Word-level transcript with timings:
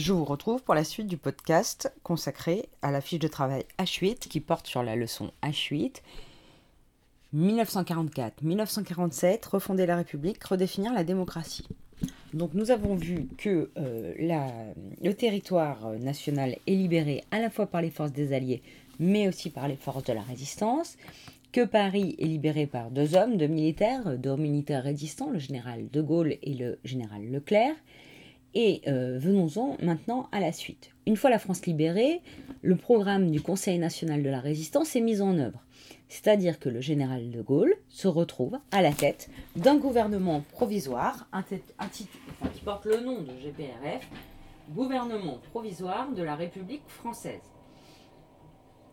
Je 0.00 0.14
vous 0.14 0.24
retrouve 0.24 0.62
pour 0.62 0.74
la 0.74 0.82
suite 0.82 1.08
du 1.08 1.18
podcast 1.18 1.92
consacré 2.02 2.70
à 2.80 2.90
la 2.90 3.02
fiche 3.02 3.18
de 3.18 3.28
travail 3.28 3.66
H8 3.78 4.28
qui 4.28 4.40
porte 4.40 4.66
sur 4.66 4.82
la 4.82 4.96
leçon 4.96 5.30
H8. 5.42 5.96
1944-1947, 7.36 9.46
refonder 9.50 9.84
la 9.84 9.96
République, 9.96 10.42
redéfinir 10.42 10.94
la 10.94 11.04
démocratie. 11.04 11.68
Donc 12.32 12.54
nous 12.54 12.70
avons 12.70 12.94
vu 12.94 13.28
que 13.36 13.70
euh, 13.76 14.72
le 15.02 15.12
territoire 15.12 15.90
national 15.98 16.56
est 16.66 16.74
libéré 16.74 17.22
à 17.30 17.38
la 17.38 17.50
fois 17.50 17.66
par 17.66 17.82
les 17.82 17.90
forces 17.90 18.12
des 18.12 18.32
Alliés, 18.32 18.62
mais 18.98 19.28
aussi 19.28 19.50
par 19.50 19.68
les 19.68 19.76
forces 19.76 20.04
de 20.04 20.14
la 20.14 20.22
résistance, 20.22 20.96
que 21.52 21.66
Paris 21.66 22.16
est 22.18 22.24
libéré 22.24 22.66
par 22.66 22.90
deux 22.90 23.16
hommes, 23.16 23.36
deux 23.36 23.48
militaires, 23.48 24.16
deux 24.16 24.36
militaires 24.36 24.82
résistants, 24.82 25.28
le 25.28 25.40
général 25.40 25.90
de 25.90 26.00
Gaulle 26.00 26.38
et 26.42 26.54
le 26.54 26.78
général 26.84 27.30
Leclerc. 27.30 27.74
Et 28.54 28.82
euh, 28.88 29.18
venons-en 29.18 29.76
maintenant 29.80 30.28
à 30.32 30.40
la 30.40 30.52
suite. 30.52 30.90
Une 31.06 31.16
fois 31.16 31.30
la 31.30 31.38
France 31.38 31.64
libérée, 31.66 32.20
le 32.62 32.76
programme 32.76 33.30
du 33.30 33.40
Conseil 33.40 33.78
national 33.78 34.22
de 34.22 34.28
la 34.28 34.40
résistance 34.40 34.96
est 34.96 35.00
mis 35.00 35.20
en 35.20 35.38
œuvre. 35.38 35.64
C'est-à-dire 36.08 36.58
que 36.58 36.68
le 36.68 36.80
général 36.80 37.30
de 37.30 37.40
Gaulle 37.40 37.74
se 37.88 38.08
retrouve 38.08 38.58
à 38.72 38.82
la 38.82 38.92
tête 38.92 39.30
d'un 39.54 39.76
gouvernement 39.76 40.42
provisoire 40.52 41.28
qui 42.52 42.60
porte 42.64 42.86
le 42.86 43.00
nom 43.00 43.22
de 43.22 43.30
GPRF, 43.40 44.08
gouvernement 44.70 45.38
provisoire 45.50 46.10
de 46.10 46.22
la 46.22 46.34
République 46.34 46.82
française. 46.88 47.40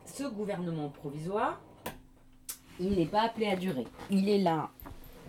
Ce 0.05 0.23
gouvernement 0.23 0.89
provisoire, 0.89 1.59
il 2.79 2.91
n'est 2.91 3.05
pas 3.05 3.23
appelé 3.23 3.47
à 3.47 3.55
durer. 3.55 3.85
Il 4.11 4.29
est 4.29 4.39
là 4.39 4.69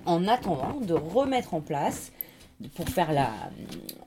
en 0.05 0.29
attendant 0.29 0.81
de 0.81 0.95
remettre 0.95 1.55
en 1.55 1.61
place, 1.61 2.13
pour 2.75 2.89
faire 2.89 3.11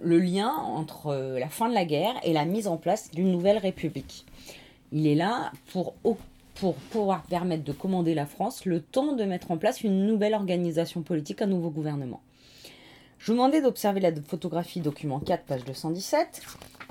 le 0.01 0.19
lien 0.19 0.49
entre 0.49 1.37
la 1.39 1.49
fin 1.49 1.69
de 1.69 1.73
la 1.73 1.85
guerre 1.85 2.15
et 2.23 2.33
la 2.33 2.45
mise 2.45 2.67
en 2.67 2.77
place 2.77 3.11
d'une 3.11 3.31
nouvelle 3.31 3.57
République. 3.57 4.25
Il 4.91 5.07
est 5.07 5.15
là 5.15 5.51
pour 5.71 5.93
pour 6.55 6.75
pouvoir 6.75 7.23
permettre 7.23 7.63
de 7.63 7.71
commander 7.71 8.13
la 8.13 8.27
France 8.27 8.65
le 8.65 8.81
temps 8.81 9.13
de 9.13 9.23
mettre 9.23 9.49
en 9.49 9.57
place 9.57 9.81
une 9.81 10.05
nouvelle 10.05 10.35
organisation 10.35 11.01
politique, 11.01 11.41
un 11.41 11.47
nouveau 11.47 11.71
gouvernement. 11.71 12.21
Je 13.17 13.27
vous 13.27 13.33
demandais 13.33 13.61
d'observer 13.61 13.99
la 13.99 14.11
photographie 14.13 14.79
document 14.79 15.19
4, 15.19 15.45
page 15.45 15.65
217. 15.65 16.41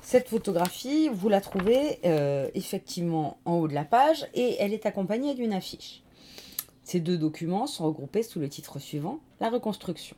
Cette 0.01 0.29
photographie, 0.29 1.09
vous 1.09 1.29
la 1.29 1.41
trouvez 1.41 1.99
euh, 2.05 2.49
effectivement 2.53 3.37
en 3.45 3.55
haut 3.55 3.67
de 3.67 3.73
la 3.73 3.85
page 3.85 4.25
et 4.33 4.57
elle 4.59 4.73
est 4.73 4.85
accompagnée 4.85 5.35
d'une 5.35 5.53
affiche. 5.53 6.01
Ces 6.83 6.99
deux 6.99 7.17
documents 7.17 7.67
sont 7.67 7.85
regroupés 7.85 8.23
sous 8.23 8.39
le 8.39 8.49
titre 8.49 8.79
suivant, 8.79 9.19
la 9.39 9.49
reconstruction. 9.49 10.17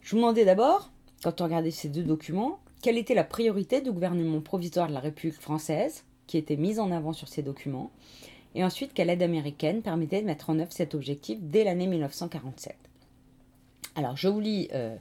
Je 0.00 0.10
vous 0.10 0.16
demandais 0.16 0.44
d'abord, 0.44 0.90
quand 1.22 1.40
on 1.40 1.44
regardait 1.44 1.70
ces 1.70 1.88
deux 1.88 2.02
documents, 2.02 2.60
quelle 2.82 2.98
était 2.98 3.14
la 3.14 3.24
priorité 3.24 3.80
du 3.80 3.92
gouvernement 3.92 4.40
provisoire 4.40 4.88
de 4.88 4.94
la 4.94 5.00
République 5.00 5.40
française 5.40 6.04
qui 6.26 6.38
était 6.38 6.56
mise 6.56 6.80
en 6.80 6.90
avant 6.90 7.12
sur 7.12 7.28
ces 7.28 7.42
documents 7.42 7.90
et 8.54 8.64
ensuite 8.64 8.94
quelle 8.94 9.10
aide 9.10 9.22
américaine 9.22 9.82
permettait 9.82 10.22
de 10.22 10.26
mettre 10.26 10.50
en 10.50 10.58
œuvre 10.58 10.72
cet 10.72 10.94
objectif 10.94 11.38
dès 11.40 11.64
l'année 11.64 11.86
1947. 11.86 12.76
Alors 13.96 14.16
je 14.16 14.28
vous 14.28 14.40
lis 14.40 14.68
euh, 14.72 14.96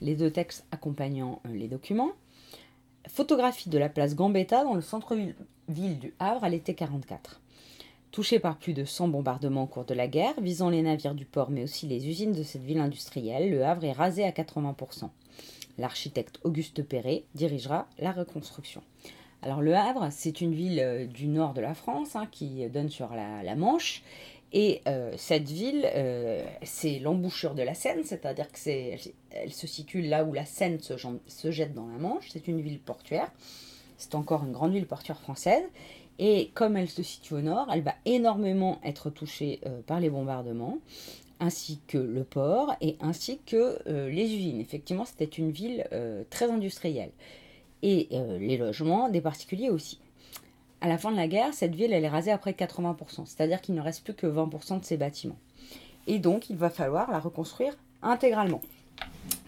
les 0.00 0.16
deux 0.16 0.30
textes 0.30 0.64
accompagnant 0.70 1.40
euh, 1.46 1.54
les 1.54 1.68
documents. 1.68 2.12
Photographie 3.08 3.70
de 3.70 3.78
la 3.78 3.88
place 3.88 4.14
Gambetta 4.14 4.64
dans 4.64 4.74
le 4.74 4.80
centre-ville 4.80 5.34
du 5.68 6.14
Havre 6.18 6.44
à 6.44 6.48
l'été 6.48 6.74
44. 6.74 7.40
Touché 8.12 8.40
par 8.40 8.58
plus 8.58 8.72
de 8.72 8.84
100 8.84 9.08
bombardements 9.08 9.62
au 9.62 9.66
cours 9.66 9.84
de 9.84 9.94
la 9.94 10.08
guerre, 10.08 10.34
visant 10.40 10.68
les 10.68 10.82
navires 10.82 11.14
du 11.14 11.24
port 11.24 11.50
mais 11.50 11.62
aussi 11.62 11.86
les 11.86 12.08
usines 12.08 12.32
de 12.32 12.42
cette 12.42 12.64
ville 12.64 12.80
industrielle, 12.80 13.50
le 13.50 13.64
Havre 13.64 13.84
est 13.84 13.92
rasé 13.92 14.24
à 14.24 14.30
80%. 14.30 15.10
L'architecte 15.78 16.40
Auguste 16.42 16.82
Perret 16.82 17.24
dirigera 17.34 17.86
la 17.98 18.10
reconstruction. 18.10 18.82
Alors 19.42 19.62
le 19.62 19.74
Havre, 19.74 20.08
c'est 20.10 20.40
une 20.40 20.52
ville 20.52 20.80
euh, 20.80 21.06
du 21.06 21.26
nord 21.26 21.54
de 21.54 21.60
la 21.60 21.74
France 21.74 22.16
hein, 22.16 22.26
qui 22.30 22.68
donne 22.68 22.90
sur 22.90 23.14
la, 23.14 23.54
Manche. 23.54 24.02
Et 24.52 24.82
euh, 24.88 25.12
cette 25.16 25.48
ville, 25.48 25.88
euh, 25.94 26.44
c'est 26.62 26.98
l'embouchure 26.98 27.54
de 27.54 27.62
la 27.62 27.74
Seine, 27.74 28.02
c'est-à-dire 28.04 28.48
qu'elle 28.50 29.52
se 29.52 29.66
situe 29.66 30.02
là 30.02 30.24
où 30.24 30.32
la 30.32 30.44
Seine 30.44 30.78
se, 30.80 31.50
jette 31.50 31.72
dans 31.72 31.86
la 31.86 31.98
Manche. 31.98 32.28
C'est 32.30 32.48
une 32.48 32.60
ville 32.60 32.80
portuaire. 32.80 33.30
C'est 33.96 34.14
encore 34.14 34.44
une 34.44 34.52
grande 34.52 34.72
ville 34.72 34.86
portuaire 34.86 35.20
française. 35.20 35.62
Et 36.20 36.50
comme 36.52 36.76
elle 36.76 36.88
se 36.88 37.02
situe 37.02 37.34
au 37.34 37.40
nord, 37.40 37.66
elle 37.72 37.80
va 37.82 37.94
énormément 38.04 38.78
être 38.84 39.08
touchée 39.08 39.60
par 39.86 40.00
les 40.00 40.10
bombardements, 40.10 40.76
ainsi 41.40 41.80
que 41.88 41.96
le 41.96 42.24
port 42.24 42.74
et 42.82 42.96
ainsi 43.00 43.40
que 43.46 43.78
les 43.86 44.24
usines. 44.24 44.60
Effectivement, 44.60 45.06
c'était 45.06 45.24
une 45.24 45.50
ville 45.50 45.88
très 46.28 46.50
industrielle 46.50 47.10
et 47.82 48.08
euh, 48.12 48.38
les 48.38 48.56
logements 48.56 49.08
des 49.08 49.20
particuliers 49.20 49.70
aussi. 49.70 49.98
À 50.80 50.88
la 50.88 50.98
fin 50.98 51.10
de 51.10 51.16
la 51.16 51.28
guerre, 51.28 51.52
cette 51.52 51.74
ville 51.74 51.92
elle 51.92 52.04
est 52.04 52.08
rasée 52.08 52.30
à 52.30 52.38
près 52.38 52.52
de 52.52 52.56
80%, 52.56 53.26
c'est-à-dire 53.26 53.60
qu'il 53.60 53.74
ne 53.74 53.80
reste 53.80 54.04
plus 54.04 54.14
que 54.14 54.26
20% 54.26 54.80
de 54.80 54.84
ses 54.84 54.96
bâtiments. 54.96 55.38
Et 56.06 56.18
donc 56.18 56.50
il 56.50 56.56
va 56.56 56.70
falloir 56.70 57.10
la 57.10 57.18
reconstruire 57.18 57.76
intégralement. 58.02 58.60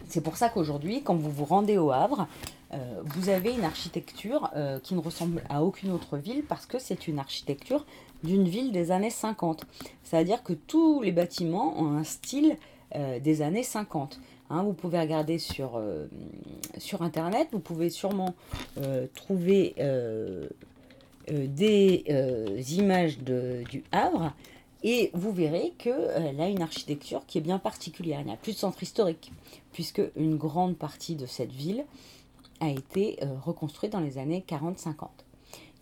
C'est 0.08 0.20
pour 0.20 0.36
ça 0.36 0.50
qu'aujourd'hui, 0.50 1.02
quand 1.02 1.14
vous 1.14 1.30
vous 1.30 1.46
rendez 1.46 1.78
au 1.78 1.90
Havre, 1.90 2.20
euh, 2.20 2.61
vous 3.04 3.28
avez 3.28 3.52
une 3.52 3.64
architecture 3.64 4.50
euh, 4.56 4.78
qui 4.80 4.94
ne 4.94 5.00
ressemble 5.00 5.42
à 5.48 5.62
aucune 5.62 5.90
autre 5.90 6.16
ville 6.16 6.42
parce 6.42 6.66
que 6.66 6.78
c'est 6.78 7.08
une 7.08 7.18
architecture 7.18 7.84
d'une 8.22 8.48
ville 8.48 8.72
des 8.72 8.90
années 8.90 9.10
50. 9.10 9.64
C'est-à-dire 10.04 10.42
que 10.42 10.52
tous 10.52 11.02
les 11.02 11.12
bâtiments 11.12 11.80
ont 11.80 11.96
un 11.96 12.04
style 12.04 12.56
des 13.22 13.40
années 13.40 13.62
50. 13.62 14.20
Hein, 14.52 14.64
vous 14.64 14.74
pouvez 14.74 15.00
regarder 15.00 15.38
sur, 15.38 15.76
euh, 15.76 16.06
sur 16.76 17.00
Internet, 17.00 17.48
vous 17.52 17.58
pouvez 17.58 17.88
sûrement 17.88 18.34
euh, 18.76 19.06
trouver 19.14 19.74
euh, 19.78 20.46
des 21.26 22.04
images 22.76 23.18
du 23.18 23.82
Havre 23.92 24.34
et 24.82 25.10
vous 25.14 25.32
verrez 25.32 25.72
qu'elle 25.78 26.38
a 26.38 26.48
une 26.48 26.60
architecture 26.60 27.22
qui 27.26 27.38
est 27.38 27.40
bien 27.40 27.58
particulière. 27.58 28.20
Il 28.20 28.26
n'y 28.26 28.32
a 28.32 28.36
plus 28.36 28.52
de 28.52 28.58
centre 28.58 28.82
historique, 28.82 29.32
puisque 29.72 30.02
une 30.16 30.36
grande 30.36 30.76
partie 30.76 31.14
de 31.14 31.24
cette 31.24 31.52
ville 31.52 31.86
a 32.62 32.70
été 32.70 33.18
reconstruite 33.44 33.92
dans 33.92 34.00
les 34.00 34.18
années 34.18 34.44
40-50. 34.48 35.08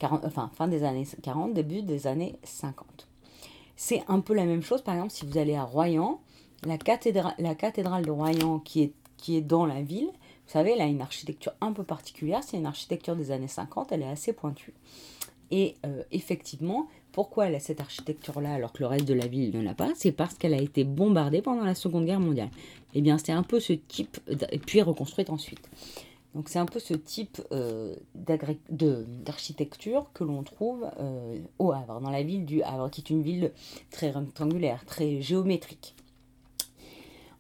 Enfin, 0.03 0.51
fin 0.55 0.67
des 0.67 0.83
années 0.83 1.07
40, 1.23 1.53
début 1.53 1.83
des 1.83 2.07
années 2.07 2.37
50. 2.43 3.07
C'est 3.77 4.03
un 4.09 4.21
peu 4.21 4.35
la 4.35 4.45
même 4.45 4.63
chose, 4.63 4.83
par 4.83 4.95
exemple, 4.95 5.13
si 5.13 5.27
vous 5.27 5.39
allez 5.39 5.55
à 5.55 5.65
Royan, 5.65 6.21
la 6.65 6.79
cathédrale, 6.79 7.35
la 7.39 7.55
cathédrale 7.55 8.05
de 8.05 8.11
Royan 8.11 8.59
qui 8.59 8.83
est, 8.83 8.93
qui 9.17 9.37
est 9.37 9.41
dans 9.41 9.67
la 9.67 9.83
ville, 9.83 10.11
vous 10.51 10.53
savez, 10.53 10.73
elle 10.73 10.81
a 10.81 10.87
une 10.87 11.01
architecture 11.01 11.53
un 11.61 11.73
peu 11.73 11.85
particulière, 11.85 12.43
c'est 12.43 12.57
une 12.57 12.67
architecture 12.67 13.15
des 13.15 13.31
années 13.31 13.49
50, 13.49 13.93
elle 13.93 14.03
est 14.03 14.09
assez 14.09 14.33
pointue. 14.33 14.75
Et 15.51 15.77
euh, 15.87 16.03
effectivement, 16.13 16.89
pourquoi 17.13 17.47
elle 17.47 17.55
a 17.55 17.61
cette 17.61 17.81
architecture-là 17.81 18.55
alors 18.55 18.73
que 18.73 18.81
le 18.81 18.87
reste 18.87 19.05
de 19.05 19.15
la 19.15 19.27
ville 19.27 19.57
ne 19.57 19.63
l'a 19.63 19.75
pas? 19.75 19.91
C'est 19.95 20.13
parce 20.13 20.35
qu'elle 20.35 20.55
a 20.55 20.61
été 20.61 20.85
bombardée 20.85 21.43
pendant 21.43 21.65
la 21.65 21.75
Seconde 21.75 22.07
Guerre 22.07 22.21
mondiale. 22.21 22.51
Eh 22.95 23.01
bien, 23.01 23.19
c'est 23.19 23.33
un 23.33 23.43
peu 23.43 23.61
ce 23.61 23.73
type, 23.73 24.19
et 24.51 24.59
puis 24.59 24.83
reconstruite 24.83 25.31
ensuite. 25.31 25.69
Donc 26.35 26.49
c'est 26.49 26.59
un 26.59 26.67
peu 26.67 26.79
ce 26.79 26.95
type 26.95 27.43
euh, 27.53 27.97
d'architecture 28.15 30.07
que 30.15 30.23
l'on 30.23 30.43
trouve 30.43 30.89
euh, 31.01 31.39
au 31.59 31.73
Havre, 31.73 32.01
dans 32.01 32.11
la 32.11 32.23
ville 32.23 32.45
du 32.45 32.63
Havre, 32.63 32.89
qui 32.91 33.01
est 33.01 33.11
une 33.11 33.23
ville 33.23 33.53
très 33.91 34.11
rectangulaire, 34.11 34.85
très 34.85 35.21
géométrique. 35.21 35.97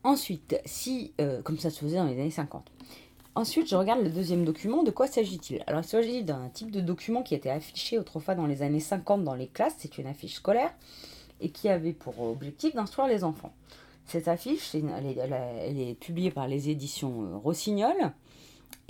Ensuite, 0.02 0.60
si, 0.64 1.12
euh, 1.20 1.42
comme 1.42 1.58
ça 1.58 1.70
se 1.70 1.78
faisait 1.78 1.98
dans 1.98 2.06
les 2.06 2.14
années 2.20 2.30
50. 2.30 2.64
Ensuite, 3.36 3.68
je 3.68 3.76
regarde 3.76 4.02
le 4.02 4.10
deuxième 4.10 4.44
document. 4.44 4.82
De 4.82 4.90
quoi 4.90 5.06
s'agit-il? 5.06 5.62
Alors, 5.68 5.82
il 5.82 5.86
s'agit 5.86 6.24
d'un 6.24 6.48
type 6.48 6.72
de 6.72 6.80
document 6.80 7.22
qui 7.22 7.34
était 7.34 7.50
affiché 7.50 7.96
autrefois 7.98 8.34
dans 8.34 8.46
les 8.46 8.62
années 8.62 8.80
50 8.80 9.22
dans 9.22 9.34
les 9.34 9.46
classes. 9.46 9.76
C'est 9.78 9.98
une 9.98 10.06
affiche 10.06 10.34
scolaire 10.34 10.72
et 11.40 11.50
qui 11.50 11.68
avait 11.68 11.92
pour 11.92 12.20
objectif 12.20 12.74
d'instruire 12.74 13.08
les 13.08 13.22
enfants. 13.22 13.52
Cette 14.06 14.26
affiche, 14.26 14.74
elle, 14.74 15.78
est, 15.78 15.94
publiée 16.00 16.32
par 16.32 16.48
les 16.48 16.70
éditions 16.70 17.38
Rossignol 17.44 17.94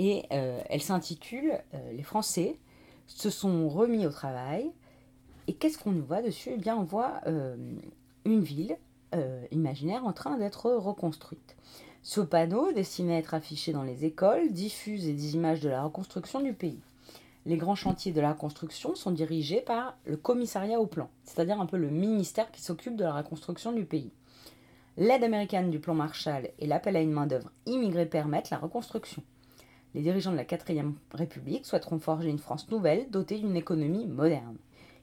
et 0.01 0.25
euh, 0.33 0.61
elle 0.71 0.81
s'intitule 0.81 1.61
Les 1.93 2.03
Français 2.03 2.57
se 3.07 3.29
sont 3.29 3.69
remis 3.69 4.07
au 4.07 4.11
travail. 4.11 4.71
Et 5.47 5.53
qu'est-ce 5.53 5.79
qu'on 5.79 5.93
voit 5.93 6.23
dessus? 6.23 6.51
Eh 6.55 6.57
bien, 6.57 6.77
on 6.77 6.85
voit 6.85 7.21
une 8.25 8.41
ville 8.41 8.79
euh, 9.15 9.45
imaginaire 9.51 10.07
en 10.07 10.13
train 10.13 10.39
d'être 10.39 10.71
reconstruite. 10.71 11.57
Ce 12.03 12.21
panneau, 12.21 12.73
destiné 12.73 13.17
à 13.17 13.19
être 13.19 13.35
affiché 13.35 13.73
dans 13.73 13.83
les 13.83 14.05
écoles, 14.05 14.53
diffuse 14.53 15.05
des 15.05 15.35
images 15.35 15.61
de 15.61 15.69
la 15.69 15.83
reconstruction 15.83 16.41
du 16.41 16.53
pays. 16.53 16.79
Les 17.45 17.57
grands 17.57 17.75
chantiers 17.75 18.13
de 18.13 18.21
la 18.21 18.33
reconstruction 18.33 18.95
sont 18.95 19.11
dirigés 19.11 19.63
par 19.63 19.97
le 20.05 20.17
commissariat 20.17 20.79
au 20.79 20.87
plan, 20.87 21.11
c'est-à-dire 21.25 21.61
un 21.61 21.67
peu 21.67 21.77
le 21.77 21.91
ministère 21.91 22.53
qui 22.53 22.63
s'occupe 22.63 22.95
de 22.95 23.03
la 23.03 23.15
reconstruction 23.15 23.73
du 23.73 23.85
pays. 23.85 24.13
L'aide 24.97 25.25
américaine 25.25 25.71
du 25.71 25.81
plan 25.81 25.95
Marshall 25.95 26.51
et 26.61 26.67
l'appel 26.67 26.95
à 26.95 27.01
une 27.01 27.13
main-d'œuvre 27.13 27.51
immigrée 27.67 28.07
permettent 28.07 28.51
la 28.51 28.59
reconstruction. 28.59 29.23
Les 29.95 30.03
dirigeants 30.03 30.31
de 30.31 30.37
la 30.37 30.45
4ème 30.45 30.93
République 31.13 31.67
souhaiteront 31.67 31.99
forger 31.99 32.31
une 32.31 32.39
France 32.39 32.71
nouvelle 32.71 33.11
dotée 33.11 33.39
d'une 33.39 33.57
économie 33.57 34.07
moderne. 34.07 34.57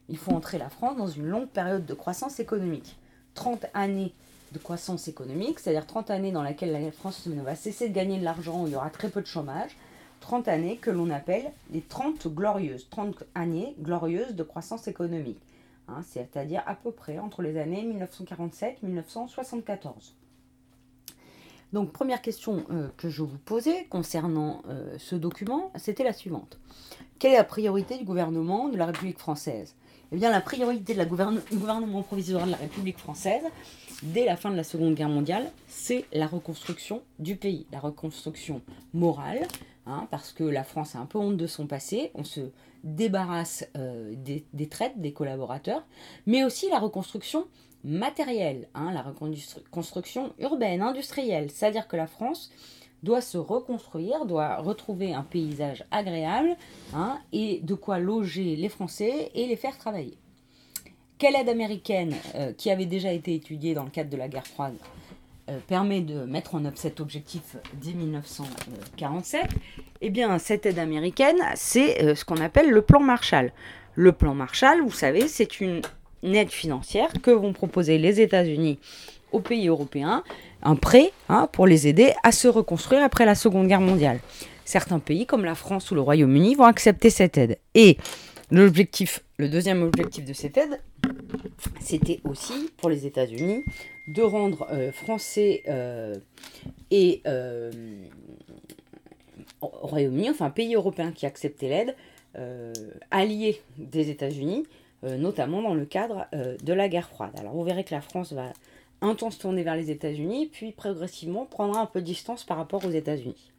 Il 0.08 0.18
faut 0.18 0.32
entrer 0.32 0.58
la 0.58 0.70
France 0.70 0.96
dans 0.96 1.08
une 1.08 1.28
longue 1.28 1.50
période 1.50 1.86
de 1.86 1.94
croissance 1.94 2.40
économique. 2.40 2.96
30 3.34 3.66
années 3.74 4.14
de 4.54 4.60
croissance 4.60 5.10
économique, 5.10 5.60
c'est-à-dire 5.60 5.86
30 5.86 6.10
années 6.10 6.32
dans 6.32 6.42
lesquelles 6.42 6.72
la 6.72 6.92
France 6.92 7.28
va 7.28 7.56
cesser 7.56 7.90
de 7.90 7.94
gagner 7.94 8.18
de 8.18 8.24
l'argent, 8.24 8.64
où 8.64 8.68
il 8.68 8.74
y 8.74 8.76
aura 8.78 8.90
très 8.90 9.10
peu 9.10 9.22
de 9.22 9.28
chômage, 9.28 9.76
30 10.22 10.48
années 10.48 10.78
que 10.78 10.90
l'on 10.90 11.10
appelle 11.10 11.52
les 11.72 11.82
30 11.82 12.28
glorieuses, 12.34 12.88
30 12.90 13.26
années 13.36 13.76
glorieuses 13.82 14.36
de 14.36 14.44
croissance 14.44 14.88
économique, 14.88 15.42
hein, 15.90 16.02
c'est-à-dire 16.08 16.64
à 16.66 16.76
peu 16.76 16.92
près 16.92 17.20
entre 17.20 17.42
les 17.42 17.58
années 17.58 17.84
1947 17.84 18.84
1974. 18.84 20.16
Donc 21.74 21.92
première 21.92 22.22
question 22.22 22.64
euh, 22.72 22.88
que 22.98 23.10
je 23.10 23.24
vous 23.24 23.38
posais 23.38 23.86
concernant 23.90 24.62
euh, 24.70 24.96
ce 24.98 25.16
document, 25.16 25.72
c'était 25.76 26.04
la 26.04 26.14
suivante. 26.14 26.60
Quelle 27.20 27.34
est 27.34 27.38
la 27.38 27.44
priorité 27.44 27.98
du 27.98 28.06
gouvernement 28.06 28.70
de 28.70 28.78
la 28.78 28.86
République 28.86 29.20
française? 29.20 29.76
Eh 30.14 30.16
bien 30.16 30.32
la 30.32 30.40
priorité 30.40 30.94
du 30.94 31.06
gouvernement 31.58 32.02
provisoire 32.04 32.46
de 32.46 32.52
la 32.52 32.58
République 32.58 32.98
française, 32.98 33.44
dès 34.04 34.24
la 34.24 34.38
fin 34.38 34.50
de 34.50 34.56
la 34.56 34.64
Seconde 34.64 34.96
Guerre 34.96 35.10
mondiale, 35.10 35.52
c'est 35.68 36.06
la 36.14 36.28
reconstruction 36.28 37.02
du 37.20 37.36
pays, 37.36 37.66
la 37.74 37.80
reconstruction 37.80 38.62
morale, 38.94 39.46
hein, 39.86 40.08
parce 40.10 40.32
que 40.32 40.46
la 40.46 40.64
France 40.64 40.96
a 40.96 41.00
un 41.00 41.06
peu 41.06 41.18
honte 41.18 41.36
de 41.36 41.48
son 41.48 41.68
passé, 41.68 42.12
on 42.14 42.24
se 42.24 42.52
débarrasse 42.86 43.68
euh, 43.76 44.14
des, 44.16 44.46
des 44.54 44.70
traites, 44.70 45.02
des 45.02 45.12
collaborateurs, 45.12 45.84
mais 46.26 46.46
aussi 46.46 46.70
la 46.70 46.80
reconstruction 46.80 47.46
matérielle, 47.84 48.68
hein, 48.74 48.92
la 48.92 49.02
reconstruction 49.02 50.34
urbaine, 50.40 50.82
industrielle. 50.82 51.50
C'est-à-dire 51.52 51.88
que 51.88 51.96
la 51.96 52.08
France 52.08 52.52
doit 53.04 53.22
se 53.22 53.38
reconstruire, 53.38 54.26
doit 54.26 54.58
retrouver 54.58 55.14
un 55.14 55.24
paysage 55.24 55.86
agréable 55.92 56.56
hein, 56.94 57.20
et 57.32 57.60
de 57.62 57.76
quoi 57.76 58.00
loger 58.00 58.56
les 58.56 58.70
Français 58.70 59.32
et 59.34 59.48
les 59.48 59.56
faire 59.56 59.78
travailler. 59.78 60.18
Quelle 61.18 61.36
aide 61.36 61.50
américaine, 61.50 62.14
euh, 62.36 62.54
qui 62.54 62.70
avait 62.70 62.86
déjà 62.86 63.12
été 63.12 63.34
étudiée 63.34 63.74
dans 63.74 63.84
le 63.84 63.90
cadre 63.90 64.10
de 64.10 64.18
la 64.18 64.28
guerre 64.28 64.46
froide, 64.46 64.76
euh, 65.50 65.60
permet 65.66 66.02
de 66.02 66.26
mettre 66.26 66.56
en 66.56 66.66
œuvre 66.66 66.78
cet 66.78 67.00
objectif 67.00 67.56
dès 67.74 67.94
1947 67.94 69.48
Eh 70.02 70.10
bien, 70.10 70.38
cette 70.38 70.66
aide 70.66 70.78
américaine, 70.78 71.38
c'est 71.56 72.04
euh, 72.04 72.16
ce 72.16 72.26
qu'on 72.26 72.38
appelle 72.38 72.70
le 72.70 72.82
plan 72.82 73.00
Marshall. 73.00 73.52
Le 73.96 74.12
plan 74.12 74.36
Marshall, 74.36 74.82
vous 74.82 74.92
savez, 74.92 75.28
c'est 75.28 75.60
une 75.60 75.82
aide 76.24 76.50
financière 76.50 77.10
que 77.22 77.32
vont 77.32 77.54
proposer 77.54 77.98
les 77.98 78.22
États-Unis 78.22 78.80
aux 79.32 79.40
pays 79.40 79.68
européens, 79.68 80.24
un 80.64 80.76
prêt 80.76 81.12
hein, 81.30 81.50
pour 81.52 81.68
les 81.68 81.88
aider 81.88 82.14
à 82.24 82.32
se 82.32 82.48
reconstruire 82.48 83.04
après 83.04 83.26
la 83.26 83.36
Seconde 83.36 83.68
Guerre 83.68 83.82
mondiale. 83.82 84.20
Certains 84.66 85.00
pays, 85.00 85.26
comme 85.26 85.46
la 85.46 85.56
France 85.56 85.92
ou 85.92 85.96
le 85.96 86.02
Royaume-Uni, 86.02 86.56
vont 86.56 86.66
accepter 86.66 87.10
cette 87.10 87.38
aide. 87.38 87.58
Et 87.74 87.98
l'objectif, 88.52 89.24
le 89.38 89.50
deuxième 89.50 89.84
objectif 89.84 90.26
de 90.26 90.34
cette 90.34 90.58
aide, 90.58 90.80
c'était 91.80 92.20
aussi 92.24 92.70
pour 92.78 92.90
les 92.90 93.06
États-Unis 93.06 93.64
de 94.08 94.22
rendre 94.22 94.68
euh, 94.72 94.92
Français 94.92 95.64
euh, 95.68 96.16
et 96.92 97.22
euh, 97.28 97.72
Royaume-Uni, 99.62 100.30
enfin 100.30 100.50
pays 100.50 100.76
européens 100.76 101.12
qui 101.12 101.26
acceptaient 101.26 101.70
l'aide, 101.70 101.96
alliés 103.10 103.60
des 103.80 104.12
États-Unis, 104.12 104.68
notamment 105.04 105.62
dans 105.62 105.76
le 105.76 105.86
cadre 105.86 106.26
euh, 106.34 106.58
de 106.64 106.74
la 106.74 106.90
guerre 106.90 107.08
froide. 107.08 107.32
Alors 107.38 107.54
vous 107.54 107.64
verrez 107.64 107.84
que 107.84 107.94
la 107.94 108.02
France 108.02 108.34
va 108.34 108.52
un 109.02 109.14
temps 109.14 109.30
se 109.30 109.40
tourner 109.40 109.62
vers 109.64 109.76
les 109.76 109.92
États-Unis, 109.92 110.50
puis 110.52 110.72
progressivement 110.72 111.46
prendra 111.46 111.82
un 111.82 111.86
peu 111.86 112.02
de 112.02 112.06
distance 112.06 112.44
par 112.44 112.58
rapport 112.58 112.84
aux 112.84 112.90
États-Unis. 112.90 113.52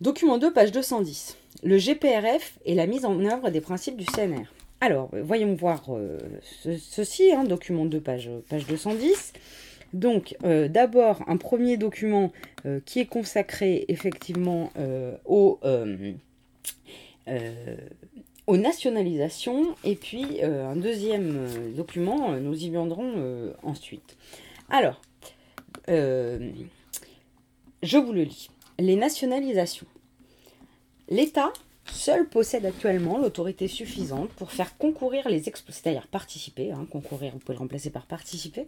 Document 0.00 0.38
2, 0.38 0.52
page 0.52 0.72
210. 0.72 1.36
Le 1.62 1.78
GPRF 1.78 2.58
et 2.64 2.74
la 2.74 2.88
mise 2.88 3.04
en 3.04 3.24
œuvre 3.24 3.50
des 3.50 3.60
principes 3.60 3.96
du 3.96 4.04
CNR. 4.04 4.52
Alors, 4.80 5.10
voyons 5.12 5.54
voir 5.54 5.84
euh, 5.90 6.18
ceci, 6.64 7.30
hein, 7.30 7.44
document 7.44 7.84
2, 7.84 8.00
page, 8.00 8.30
page 8.48 8.66
210. 8.66 9.32
Donc, 9.92 10.34
d'abord, 10.42 11.22
un 11.28 11.36
premier 11.36 11.76
document 11.76 12.32
qui 12.86 12.98
est 12.98 13.06
consacré 13.06 13.84
effectivement 13.88 14.72
au, 15.24 15.60
aux 18.46 18.56
nationalisations. 18.56 19.74
Et 19.84 19.96
puis 19.96 20.42
euh, 20.42 20.68
un 20.68 20.76
deuxième 20.76 21.36
euh, 21.36 21.72
document, 21.72 22.32
euh, 22.32 22.40
nous 22.40 22.64
y 22.64 22.70
viendrons 22.70 23.52
ensuite. 23.62 24.16
Alors, 24.70 25.00
je 25.88 26.56
vous 27.96 28.12
le 28.12 28.22
lis. 28.22 28.50
Les 28.78 28.96
nationalisations. 28.96 29.86
L'État 31.08 31.52
seul 31.84 32.28
possède 32.28 32.64
actuellement 32.64 33.18
l'autorité 33.18 33.68
suffisante 33.68 34.30
pour 34.30 34.52
faire 34.52 34.78
concourir 34.78 35.28
les 35.28 35.42
c'est-à-dire 35.42 36.06
participer, 36.06 36.70
hein, 36.72 36.86
concourir, 36.90 37.32
vous 37.32 37.38
pouvez 37.40 37.54
le 37.54 37.58
remplacer 37.58 37.90
par 37.90 38.06
participer, 38.06 38.66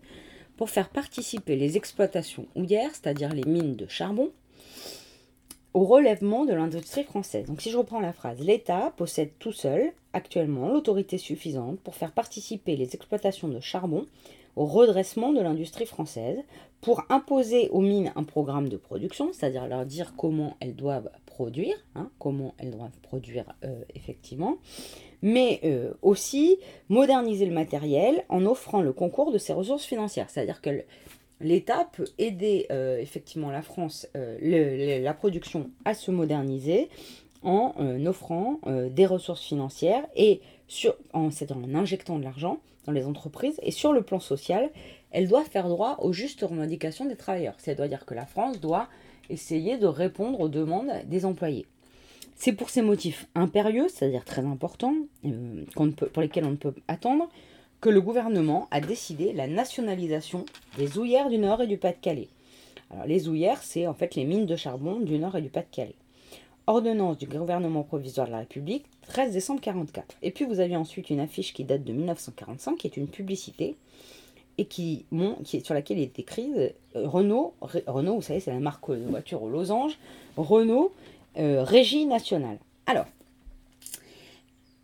pour 0.56 0.68
faire 0.68 0.88
participer 0.88 1.56
les 1.56 1.76
exploitations 1.76 2.46
houillères, 2.54 2.90
c'est-à-dire 2.92 3.32
les 3.32 3.44
mines 3.44 3.76
de 3.76 3.86
charbon, 3.88 4.30
au 5.74 5.84
relèvement 5.84 6.44
de 6.44 6.54
l'industrie 6.54 7.04
française. 7.04 7.46
Donc 7.46 7.60
si 7.60 7.70
je 7.70 7.76
reprends 7.76 8.00
la 8.00 8.12
phrase, 8.12 8.38
l'État 8.38 8.92
possède 8.96 9.32
tout 9.38 9.52
seul, 9.52 9.92
actuellement, 10.12 10.68
l'autorité 10.68 11.18
suffisante 11.18 11.80
pour 11.80 11.96
faire 11.96 12.12
participer 12.12 12.76
les 12.76 12.94
exploitations 12.94 13.48
de 13.48 13.60
charbon 13.60 14.06
au 14.56 14.66
redressement 14.66 15.32
de 15.32 15.40
l'industrie 15.40 15.86
française, 15.86 16.38
pour 16.80 17.02
imposer 17.08 17.68
aux 17.70 17.80
mines 17.80 18.12
un 18.14 18.22
programme 18.24 18.68
de 18.68 18.76
production, 18.76 19.32
c'est-à-dire 19.32 19.66
leur 19.66 19.84
dire 19.84 20.14
comment 20.16 20.56
elles 20.60 20.76
doivent 20.76 21.10
produire, 21.26 21.74
hein, 21.96 22.10
comment 22.18 22.54
elles 22.58 22.70
doivent 22.70 22.96
produire 23.02 23.46
euh, 23.64 23.82
effectivement, 23.94 24.58
mais 25.22 25.60
euh, 25.64 25.94
aussi 26.02 26.58
moderniser 26.88 27.46
le 27.46 27.54
matériel 27.54 28.24
en 28.28 28.46
offrant 28.46 28.82
le 28.82 28.92
concours 28.92 29.32
de 29.32 29.38
ses 29.38 29.54
ressources 29.54 29.86
financières, 29.86 30.30
c'est-à-dire 30.30 30.60
que 30.60 30.84
l'État 31.40 31.88
peut 31.92 32.06
aider 32.18 32.66
euh, 32.70 32.98
effectivement 32.98 33.50
la 33.50 33.62
France, 33.62 34.08
euh, 34.16 35.00
la 35.02 35.14
production 35.14 35.70
à 35.84 35.94
se 35.94 36.10
moderniser 36.10 36.88
en 37.42 37.74
euh, 37.78 38.06
offrant 38.06 38.60
des 38.90 39.06
ressources 39.06 39.44
financières 39.44 40.06
et 40.16 40.40
sur, 40.66 40.96
en, 41.12 41.28
en 41.28 41.74
injectant 41.74 42.18
de 42.18 42.24
l'argent 42.24 42.58
dans 42.86 42.92
les 42.92 43.04
entreprises. 43.04 43.60
Et 43.62 43.70
sur 43.70 43.92
le 43.92 44.02
plan 44.02 44.20
social, 44.20 44.70
elle 45.10 45.28
doit 45.28 45.44
faire 45.44 45.68
droit 45.68 45.98
aux 46.00 46.12
justes 46.12 46.42
revendications 46.42 47.04
des 47.04 47.16
travailleurs. 47.16 47.56
C'est-à-dire 47.58 48.06
que 48.06 48.14
la 48.14 48.26
France 48.26 48.60
doit 48.60 48.88
essayer 49.30 49.76
de 49.76 49.86
répondre 49.86 50.40
aux 50.40 50.48
demandes 50.48 50.90
des 51.06 51.24
employés. 51.24 51.66
C'est 52.36 52.52
pour 52.52 52.68
ces 52.68 52.82
motifs 52.82 53.26
impérieux, 53.34 53.86
c'est-à-dire 53.88 54.24
très 54.24 54.44
importants, 54.44 54.94
pour 55.74 56.22
lesquels 56.22 56.44
on 56.44 56.50
ne 56.50 56.56
peut 56.56 56.74
attendre, 56.88 57.28
que 57.84 57.90
le 57.90 58.00
gouvernement 58.00 58.66
a 58.70 58.80
décidé 58.80 59.34
la 59.34 59.46
nationalisation 59.46 60.46
des 60.78 60.96
houillères 60.96 61.28
du 61.28 61.36
Nord 61.36 61.60
et 61.60 61.66
du 61.66 61.76
Pas-de-Calais. 61.76 62.28
Alors, 62.90 63.04
les 63.04 63.28
houillères, 63.28 63.62
c'est 63.62 63.86
en 63.86 63.92
fait 63.92 64.14
les 64.14 64.24
mines 64.24 64.46
de 64.46 64.56
charbon 64.56 65.00
du 65.00 65.18
Nord 65.18 65.36
et 65.36 65.42
du 65.42 65.50
Pas-de-Calais. 65.50 65.94
Ordonnance 66.66 67.18
du 67.18 67.26
gouvernement 67.26 67.82
provisoire 67.82 68.26
de 68.26 68.32
la 68.32 68.38
République, 68.38 68.86
13 69.08 69.34
décembre 69.34 69.60
1944. 69.60 70.16
Et 70.22 70.30
puis 70.30 70.46
vous 70.46 70.60
avez 70.60 70.76
ensuite 70.76 71.10
une 71.10 71.20
affiche 71.20 71.52
qui 71.52 71.64
date 71.64 71.84
de 71.84 71.92
1945, 71.92 72.78
qui 72.78 72.86
est 72.86 72.96
une 72.96 73.06
publicité, 73.06 73.76
et 74.56 74.64
qui, 74.64 75.04
sur 75.62 75.74
laquelle 75.74 75.98
est 75.98 76.18
écrit 76.18 76.52
euh, 76.56 76.70
Renault, 76.94 77.52
Renault, 77.60 78.14
vous 78.14 78.22
savez, 78.22 78.40
c'est 78.40 78.50
la 78.50 78.60
marque 78.60 78.90
de 78.90 79.04
voiture 79.10 79.42
aux 79.42 79.50
losanges, 79.50 79.98
Renault, 80.38 80.90
euh, 81.36 81.62
Régie 81.62 82.06
nationale. 82.06 82.56
Alors, 82.86 83.04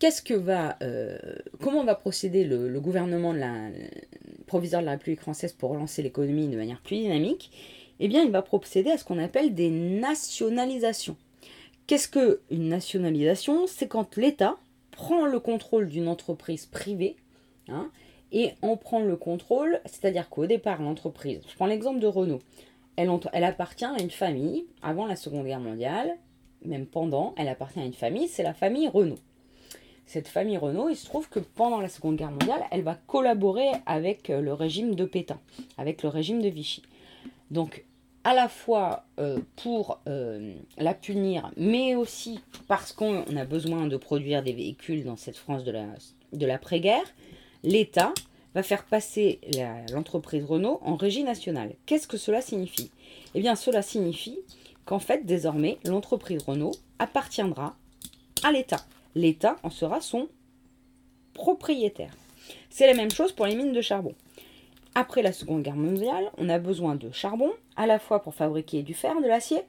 qu'est-ce 0.01 0.23
que 0.23 0.35
va, 0.35 0.77
euh, 0.83 1.17
comment 1.61 1.85
va 1.85 1.95
procéder 1.95 2.43
le, 2.43 2.81
gouvernement 2.81 3.35
provisoire 4.47 4.83
de 4.83 4.87
la 4.87 4.93
République 4.93 5.21
française 5.21 5.53
pour 5.53 5.71
relancer 5.71 6.03
l'économie 6.03 6.49
de 6.49 6.57
manière 6.57 6.81
plus 6.81 6.97
dynamique? 6.97 7.53
Eh 8.01 8.09
bien, 8.09 8.25
il 8.25 8.31
va 8.31 8.43
procéder 8.43 8.91
à 8.91 8.99
ce 8.99 9.05
qu'on 9.05 9.19
appelle 9.19 9.55
des 9.55 9.71
nationalisations. 9.71 11.17
Qu'est-ce 11.87 12.09
que 12.09 12.41
une 12.51 12.69
nationalisation? 12.69 13.67
C'est 13.67 13.89
quand 13.89 14.17
l'État 14.17 14.57
prend 14.91 15.27
le 15.27 15.39
contrôle 15.39 15.89
d'une 15.89 16.09
entreprise 16.09 16.67
privée 16.67 17.17
hein, 17.69 17.91
et 18.33 18.53
en 18.63 18.77
prend 18.77 19.01
le 19.01 19.17
contrôle, 19.17 19.81
c'est-à-dire 19.85 20.31
qu'au 20.31 20.47
départ, 20.47 20.81
l'entreprise, 20.81 21.43
je 21.47 21.55
prends 21.55 21.67
l'exemple 21.67 22.01
de 22.01 22.07
Renault, 22.07 22.41
elle 22.97 23.45
appartient 23.45 23.85
à 23.85 24.01
une 24.01 24.11
famille 24.11 24.67
avant 24.83 25.07
la 25.07 25.17
Seconde 25.17 25.47
Guerre 25.47 25.61
mondiale, 25.61 26.17
même 26.65 26.87
pendant, 26.87 27.35
elle 27.37 27.49
appartient 27.49 27.81
à 27.81 27.85
une 27.85 27.95
famille, 27.95 28.29
c'est 28.29 28.43
la 28.43 28.55
famille 28.55 28.89
Renault 28.89 29.19
cette 30.11 30.27
famille 30.27 30.59
Renault, 30.59 30.89
il 30.89 30.97
se 30.97 31.07
trouve 31.07 31.29
que 31.29 31.39
pendant 31.39 31.81
la 31.81 31.89
Seconde 31.89 32.17
Guerre 32.17 32.33
mondiale, 32.33 32.65
elle 32.73 32.83
va 32.83 32.99
collaborer 33.07 33.69
avec 33.87 34.29
euh, 34.29 34.41
le 34.41 34.53
régime 34.53 34.97
de 34.97 35.05
Pétain, 35.05 35.39
avec 35.79 36.03
le 36.03 36.09
régime 36.09 36.43
de 36.43 36.49
Vichy. 36.49 36.83
Donc, 37.53 37.85
à 38.25 38.35
la 38.35 38.49
fois 38.49 39.05
euh, 39.21 39.39
pour 39.55 40.01
euh, 40.09 40.53
la 40.79 40.95
punir, 40.95 41.53
mais 41.57 41.95
aussi 41.95 42.41
parce 42.67 42.93
qu'on 42.93 43.23
a 43.37 43.45
besoin 43.45 43.87
de 43.87 43.97
produire 43.97 44.43
des 44.43 44.53
véhicules 44.53 45.05
dans 45.05 45.15
cette 45.15 45.37
France 45.37 45.63
de 45.63 46.47
l'après-guerre, 46.47 47.07
l'État 47.63 48.13
va 48.57 48.65
faire 48.65 48.87
passer 48.87 49.41
l'entreprise 49.93 50.45
Renault 50.45 50.81
en 50.83 50.97
régie 50.97 51.23
nationale. 51.23 51.75
Qu'est-ce 51.87 52.09
que 52.09 52.17
cela 52.17 52.41
signifie? 52.41 52.91
Eh 53.37 53.41
bien, 53.41 53.55
cela 53.55 53.81
signifie 53.81 54.41
qu'en 54.87 54.99
fait, 54.99 55.25
désormais, 55.25 55.79
l'entreprise 55.85 56.43
Renault 56.43 56.73
appartiendra 56.99 57.77
à 58.43 58.51
l'État 58.51 58.85
l'État 59.15 59.57
en 59.63 59.71
sera 59.71 60.01
son 60.01 60.29
propriétaire. 61.35 62.15
C'est 62.69 62.87
la 62.87 62.95
même 62.95 63.11
chose 63.11 63.33
pour 63.33 63.47
les 63.47 63.55
mines 63.55 63.73
de 63.73 63.81
charbon. 63.81 64.15
Après 64.95 65.23
la 65.23 65.33
Seconde 65.33 65.63
Guerre 65.63 65.77
mondiale, 65.77 66.31
on 66.39 66.49
a 66.49 66.59
besoin 66.59 66.97
de 66.97 67.11
charbon, 67.13 67.51
à 67.77 67.87
la 67.87 67.99
fois 67.99 68.23
pour 68.23 68.35
fabriquer 68.35 68.83
du 68.83 68.95
fer, 68.95 69.21
de 69.21 69.27
l'acier, 69.27 69.61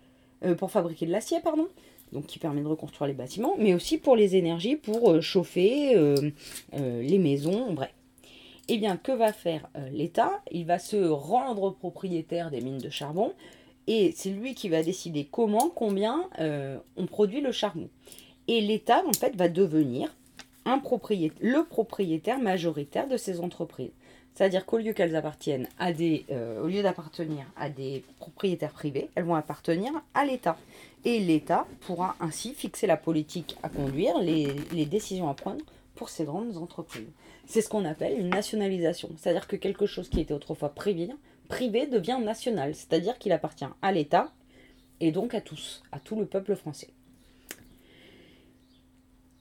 pour 0.57 0.71
fabriquer 0.71 1.05
de 1.05 1.12
l'acier, 1.12 1.39
pardon, 1.39 1.67
donc 2.12 2.25
qui 2.25 2.39
permet 2.39 2.62
de 2.62 2.67
reconstruire 2.67 3.07
les 3.07 3.13
bâtiments, 3.13 3.55
mais 3.57 3.75
aussi 3.75 4.00
pour 4.00 4.15
les 4.15 4.36
énergies, 4.36 4.75
pour 4.75 5.21
chauffer 5.21 5.95
les 6.74 7.19
maisons, 7.19 7.71
bref. 7.74 7.93
Eh 8.67 8.77
bien, 8.77 8.98
que 8.98 9.12
va 9.12 9.33
faire 9.33 9.69
l'État? 9.91 10.41
Il 10.51 10.65
va 10.65 10.79
se 10.79 10.95
rendre 10.95 11.71
propriétaire 11.71 12.50
des 12.50 12.62
mines 12.62 12.79
de 12.79 12.89
charbon 12.89 13.33
et 13.86 14.13
c'est 14.15 14.29
lui 14.29 14.55
qui 14.55 14.69
va 14.69 14.81
décider 14.81 15.27
comment, 15.29 15.69
combien 15.69 16.29
on 16.39 17.05
produit 17.05 17.41
le 17.41 17.51
charbon. 17.51 17.89
Et 18.48 18.62
l'État, 18.62 19.03
en 19.05 19.13
fait, 19.13 19.36
va 19.36 19.50
devenir 19.50 20.13
le 20.65 21.63
propriétaire 21.63 22.39
majoritaire 22.39 23.07
de 23.07 23.17
ces 23.17 23.39
entreprises. 23.39 23.91
C'est-à-dire 24.33 24.65
qu'au 24.65 24.77
lieu 24.77 24.93
qu'elles 24.93 25.15
appartiennent 25.15 25.67
euh, 25.81 26.63
au 26.63 26.67
lieu 26.67 26.83
d'appartenir 26.83 27.45
à 27.57 27.69
des 27.69 28.03
propriétaires 28.17 28.71
privés, 28.71 29.10
elles 29.15 29.25
vont 29.25 29.36
appartenir 29.36 29.91
à 30.13 30.25
l'État. 30.25 30.57
Et 31.03 31.19
l'État 31.19 31.67
pourra 31.81 32.15
ainsi 32.19 32.53
fixer 32.53 32.88
la 32.88 32.98
politique 32.98 33.57
à 33.63 33.69
conduire, 33.69 34.19
les, 34.19 34.48
les 34.71 34.86
décisions 34.86 35.29
à 35.29 35.33
prendre 35.33 35.65
pour 35.95 36.10
ces 36.10 36.24
grandes 36.24 36.57
entreprises. 36.57 37.10
C'est 37.45 37.62
ce 37.62 37.69
qu'on 37.69 37.86
appelle 37.86 38.17
une 38.17 38.29
nationalisation. 38.29 39.10
C'est-à-dire 39.17 39.48
que 39.48 39.57
quelque 39.57 39.86
chose 39.86 40.10
qui 40.10 40.21
était 40.21 40.33
autrefois 40.33 40.69
privé 40.69 41.88
devient 41.88 42.19
national. 42.24 42.74
C'est-à-dire 42.74 43.17
qu'il 43.17 43.33
appartient 43.33 43.65
à 43.81 43.91
l'État 43.91 44.31
et 45.01 45.12
donc 45.12 45.33
à 45.33 45.41
tous, 45.41 45.83
à 45.91 46.00
tout 46.00 46.15
le 46.15 46.25
peuple 46.25 46.55
français. 46.55 46.88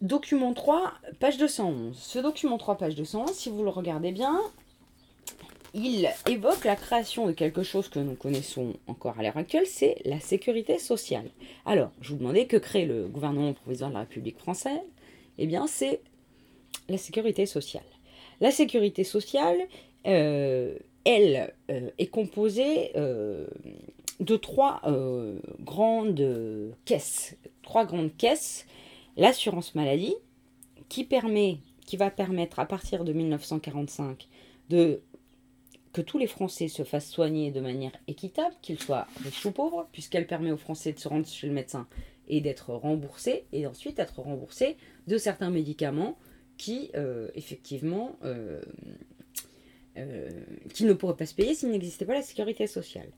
Document 0.00 0.54
3, 0.54 0.92
page 1.18 1.36
211. 1.36 1.94
Ce 1.94 2.18
document 2.18 2.56
3, 2.56 2.78
page 2.78 2.94
211, 2.94 3.32
si 3.32 3.50
vous 3.50 3.62
le 3.62 3.68
regardez 3.68 4.12
bien, 4.12 4.40
il 5.74 6.08
évoque 6.26 6.64
la 6.64 6.74
création 6.74 7.26
de 7.26 7.32
quelque 7.32 7.62
chose 7.62 7.88
que 7.90 7.98
nous 7.98 8.14
connaissons 8.14 8.72
encore 8.86 9.18
à 9.18 9.22
l'heure 9.22 9.36
actuelle, 9.36 9.66
c'est 9.66 9.96
la 10.06 10.18
sécurité 10.18 10.78
sociale. 10.78 11.28
Alors, 11.66 11.90
je 12.00 12.12
vous 12.12 12.16
demandais 12.16 12.46
que 12.46 12.56
crée 12.56 12.86
le 12.86 13.08
gouvernement 13.08 13.52
provisoire 13.52 13.90
de 13.90 13.94
la 13.94 14.00
République 14.00 14.38
française 14.38 14.80
Eh 15.36 15.46
bien, 15.46 15.66
c'est 15.66 16.00
la 16.88 16.96
sécurité 16.96 17.44
sociale. 17.44 17.84
La 18.40 18.50
sécurité 18.50 19.04
sociale, 19.04 19.58
euh, 20.06 20.78
elle, 21.04 21.52
euh, 21.70 21.90
est 21.98 22.06
composée 22.06 22.92
euh, 22.96 23.46
de 24.20 24.36
trois 24.36 24.80
grandes 25.60 26.74
caisses. 26.86 27.36
Trois 27.62 27.84
grandes 27.84 28.16
caisses 28.16 28.66
l'assurance 29.20 29.74
maladie, 29.76 30.16
qui, 30.88 31.04
permet, 31.04 31.58
qui 31.86 31.96
va 31.96 32.10
permettre 32.10 32.58
à 32.58 32.66
partir 32.66 33.04
de 33.04 33.12
1945 33.12 34.26
de, 34.70 35.02
que 35.92 36.00
tous 36.00 36.18
les 36.18 36.26
Français 36.26 36.68
se 36.68 36.82
fassent 36.82 37.10
soigner 37.10 37.52
de 37.52 37.60
manière 37.60 37.92
équitable, 38.08 38.54
qu'ils 38.62 38.80
soient 38.80 39.06
riches 39.22 39.44
ou 39.44 39.52
pauvres, 39.52 39.88
puisqu'elle 39.92 40.26
permet 40.26 40.50
aux 40.50 40.56
Français 40.56 40.92
de 40.92 40.98
se 40.98 41.06
rendre 41.06 41.26
chez 41.26 41.46
le 41.46 41.52
médecin 41.52 41.86
et 42.28 42.40
d'être 42.40 42.72
remboursés, 42.72 43.44
et 43.52 43.66
ensuite 43.66 43.98
être 43.98 44.20
remboursés 44.20 44.76
de 45.06 45.18
certains 45.18 45.50
médicaments 45.50 46.16
qui, 46.56 46.90
euh, 46.94 47.28
effectivement, 47.34 48.16
euh, 48.24 48.62
euh, 49.98 50.30
qui 50.72 50.84
ne 50.84 50.92
pourraient 50.92 51.16
pas 51.16 51.26
se 51.26 51.34
payer 51.34 51.54
s'il 51.54 51.70
n'existait 51.70 52.04
pas 52.04 52.14
la 52.14 52.22
sécurité 52.22 52.66
sociale 52.66 53.10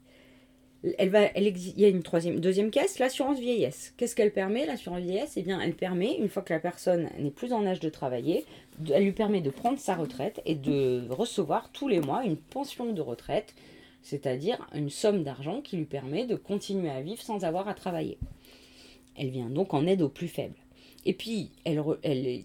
elle 0.99 1.11
va, 1.11 1.27
il 1.37 1.81
y 1.81 1.85
a 1.85 1.89
une 1.89 2.03
troisième, 2.03 2.41
deuxième 2.41 2.71
caisse, 2.71 2.99
l'assurance 2.99 3.39
vieillesse. 3.39 3.95
Qu'est-ce 3.97 4.17
qu'elle 4.17 4.33
permet, 4.33 4.67
l'assurance 4.67 5.03
vieillesse? 5.03 5.35
Eh 5.37 5.45
elle 5.49 5.75
permet, 5.75 6.17
une 6.17 6.29
fois 6.29 6.43
que 6.43 6.53
la 6.53 6.59
personne 6.59 7.09
n'est 7.19 7.31
plus 7.31 7.53
en 7.53 7.65
âge 7.67 7.79
de 7.79 7.89
travailler, 7.89 8.45
elle 8.93 9.05
lui 9.05 9.13
permet 9.13 9.41
de 9.41 9.51
prendre 9.51 9.79
sa 9.79 9.95
retraite 9.95 10.43
et 10.45 10.57
de 10.57 11.05
recevoir 11.09 11.71
tous 11.71 11.87
les 11.87 12.01
mois 12.01 12.25
une 12.25 12.37
pension 12.37 12.93
de 12.93 13.01
retraite, 13.01 13.55
c'est-à-dire 14.03 14.67
une 14.75 14.91
somme 14.91 15.23
d'argent 15.23 15.61
qui 15.61 15.77
lui 15.77 15.85
permet 15.85 16.27
de 16.27 16.35
continuer 16.35 16.91
à 16.91 17.01
vivre 17.01 17.23
sans 17.23 17.45
avoir 17.45 17.69
à 17.69 17.75
travailler. 17.75 18.19
Elle 19.17 19.31
vient 19.31 19.51
donc 19.51 19.75
en 19.75 19.87
aide 19.87 20.03
aux 20.03 20.09
plus 20.09 20.29
faibles. 20.29 20.57
Et 21.05 21.13
puis, 21.13 21.51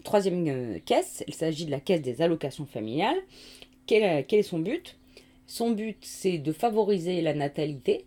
troisième 0.03 0.47
euh, 0.47 0.79
caisse, 0.85 1.23
il 1.27 1.33
s'agit 1.33 1.65
de 1.65 1.71
la 1.71 1.79
caisse 1.79 2.01
des 2.01 2.21
allocations 2.21 2.65
familiales. 2.65 3.17
quel 3.87 4.25
est 4.29 4.43
son 4.43 4.59
but? 4.59 4.95
Son 5.47 5.71
but, 5.71 5.97
c'est 6.01 6.39
de 6.39 6.51
favoriser 6.51 7.21
la 7.21 7.33
natalité, 7.33 8.05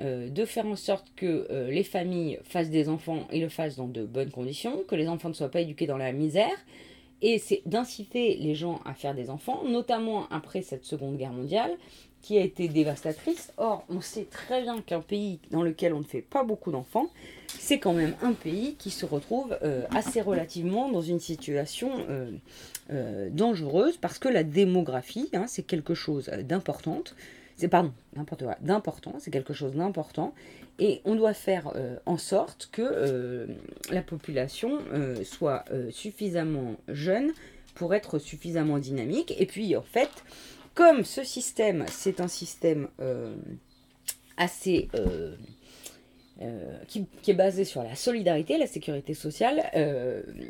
euh, 0.00 0.28
de 0.28 0.44
faire 0.44 0.66
en 0.66 0.76
sorte 0.76 1.08
que 1.16 1.48
euh, 1.50 1.70
les 1.70 1.82
familles 1.82 2.38
fassent 2.44 2.70
des 2.70 2.88
enfants 2.88 3.26
et 3.32 3.40
le 3.40 3.48
fassent 3.48 3.76
dans 3.76 3.88
de 3.88 4.04
bonnes 4.04 4.30
conditions, 4.30 4.84
que 4.86 4.94
les 4.94 5.08
enfants 5.08 5.28
ne 5.28 5.34
soient 5.34 5.50
pas 5.50 5.60
éduqués 5.60 5.86
dans 5.86 5.96
la 5.96 6.12
misère, 6.12 6.56
et 7.20 7.38
c'est 7.38 7.62
d'inciter 7.66 8.36
les 8.36 8.54
gens 8.54 8.80
à 8.84 8.94
faire 8.94 9.14
des 9.14 9.28
enfants, 9.28 9.64
notamment 9.66 10.28
après 10.30 10.62
cette 10.62 10.84
Seconde 10.84 11.16
Guerre 11.16 11.32
mondiale, 11.32 11.72
qui 12.22 12.38
a 12.38 12.42
été 12.42 12.68
dévastatrice. 12.68 13.52
Or, 13.56 13.84
on 13.88 14.00
sait 14.00 14.26
très 14.30 14.62
bien 14.62 14.80
qu'un 14.82 15.00
pays 15.00 15.40
dans 15.50 15.62
lequel 15.62 15.92
on 15.94 15.98
ne 15.98 16.04
fait 16.04 16.22
pas 16.22 16.44
beaucoup 16.44 16.70
d'enfants, 16.70 17.08
c'est 17.48 17.80
quand 17.80 17.92
même 17.92 18.14
un 18.22 18.34
pays 18.34 18.76
qui 18.76 18.90
se 18.90 19.04
retrouve 19.04 19.58
euh, 19.62 19.82
assez 19.90 20.20
relativement 20.20 20.90
dans 20.90 21.02
une 21.02 21.20
situation 21.20 21.90
dangereuse, 23.32 23.96
parce 23.96 24.18
que 24.18 24.28
la 24.28 24.44
démographie, 24.44 25.28
hein, 25.32 25.46
c'est 25.48 25.64
quelque 25.64 25.94
chose 25.94 26.30
d'important 26.44 27.02
c'est 27.58 27.66
pardon, 27.66 27.92
n'importe 28.14 28.44
quoi, 28.44 28.56
d'important, 28.60 29.14
c'est 29.18 29.32
quelque 29.32 29.52
chose 29.52 29.74
d'important, 29.74 30.32
et 30.78 31.00
on 31.04 31.16
doit 31.16 31.34
faire 31.34 31.72
euh, 31.74 31.96
en 32.06 32.16
sorte 32.16 32.68
que 32.70 32.82
euh, 32.82 33.46
la 33.90 34.00
population 34.00 34.78
euh, 34.92 35.24
soit 35.24 35.64
suffisamment 35.90 36.76
jeune 36.86 37.32
pour 37.74 37.94
être 37.94 38.20
suffisamment 38.20 38.78
dynamique. 38.78 39.34
Et 39.38 39.46
puis 39.46 39.74
en 39.74 39.82
fait, 39.82 40.10
comme 40.74 41.04
ce 41.04 41.24
système, 41.24 41.84
c'est 41.90 42.20
un 42.20 42.28
système 42.28 42.88
assez 44.36 44.88
qui, 46.86 47.06
qui, 47.22 47.30
est 47.32 47.34
basé 47.34 47.64
sur 47.64 47.82
la 47.82 47.96
solidarité, 47.96 48.56
la 48.56 48.68
sécurité 48.68 49.14
sociale, 49.14 49.64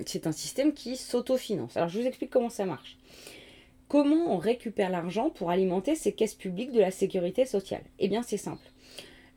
c'est 0.04 0.26
un 0.26 0.32
système 0.32 0.74
qui 0.74 0.96
s'autofinance. 0.96 1.76
Alors 1.78 1.88
je 1.88 2.00
vous 2.00 2.06
explique 2.06 2.30
comment 2.30 2.50
ça 2.50 2.66
marche. 2.66 2.98
Comment 3.88 4.34
on 4.34 4.36
récupère 4.36 4.90
l'argent 4.90 5.30
pour 5.30 5.50
alimenter 5.50 5.94
ces 5.94 6.12
caisses 6.12 6.34
publiques 6.34 6.72
de 6.72 6.80
la 6.80 6.90
sécurité 6.90 7.46
sociale? 7.46 7.82
Eh 7.98 8.08
bien 8.08 8.22
c'est 8.22 8.36
simple. 8.36 8.70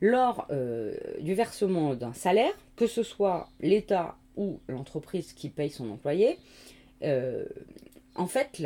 Lors 0.00 0.46
euh, 0.50 0.94
du 1.20 1.34
versement 1.34 1.94
d'un 1.94 2.12
salaire, 2.12 2.52
que 2.76 2.86
ce 2.86 3.02
soit 3.02 3.48
l'État 3.60 4.16
ou 4.36 4.60
l'entreprise 4.68 5.32
qui 5.32 5.48
paye 5.48 5.70
son 5.70 5.90
employé, 5.90 6.38
euh, 7.02 7.44
en 8.14 8.26
fait, 8.26 8.60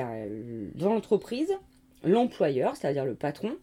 dans 0.75 0.93
l'entreprise, 0.93 1.53
l'employeur, 2.03 2.75
c'est-à-dire 2.75 3.05
le 3.05 3.15
patron, 3.15 3.57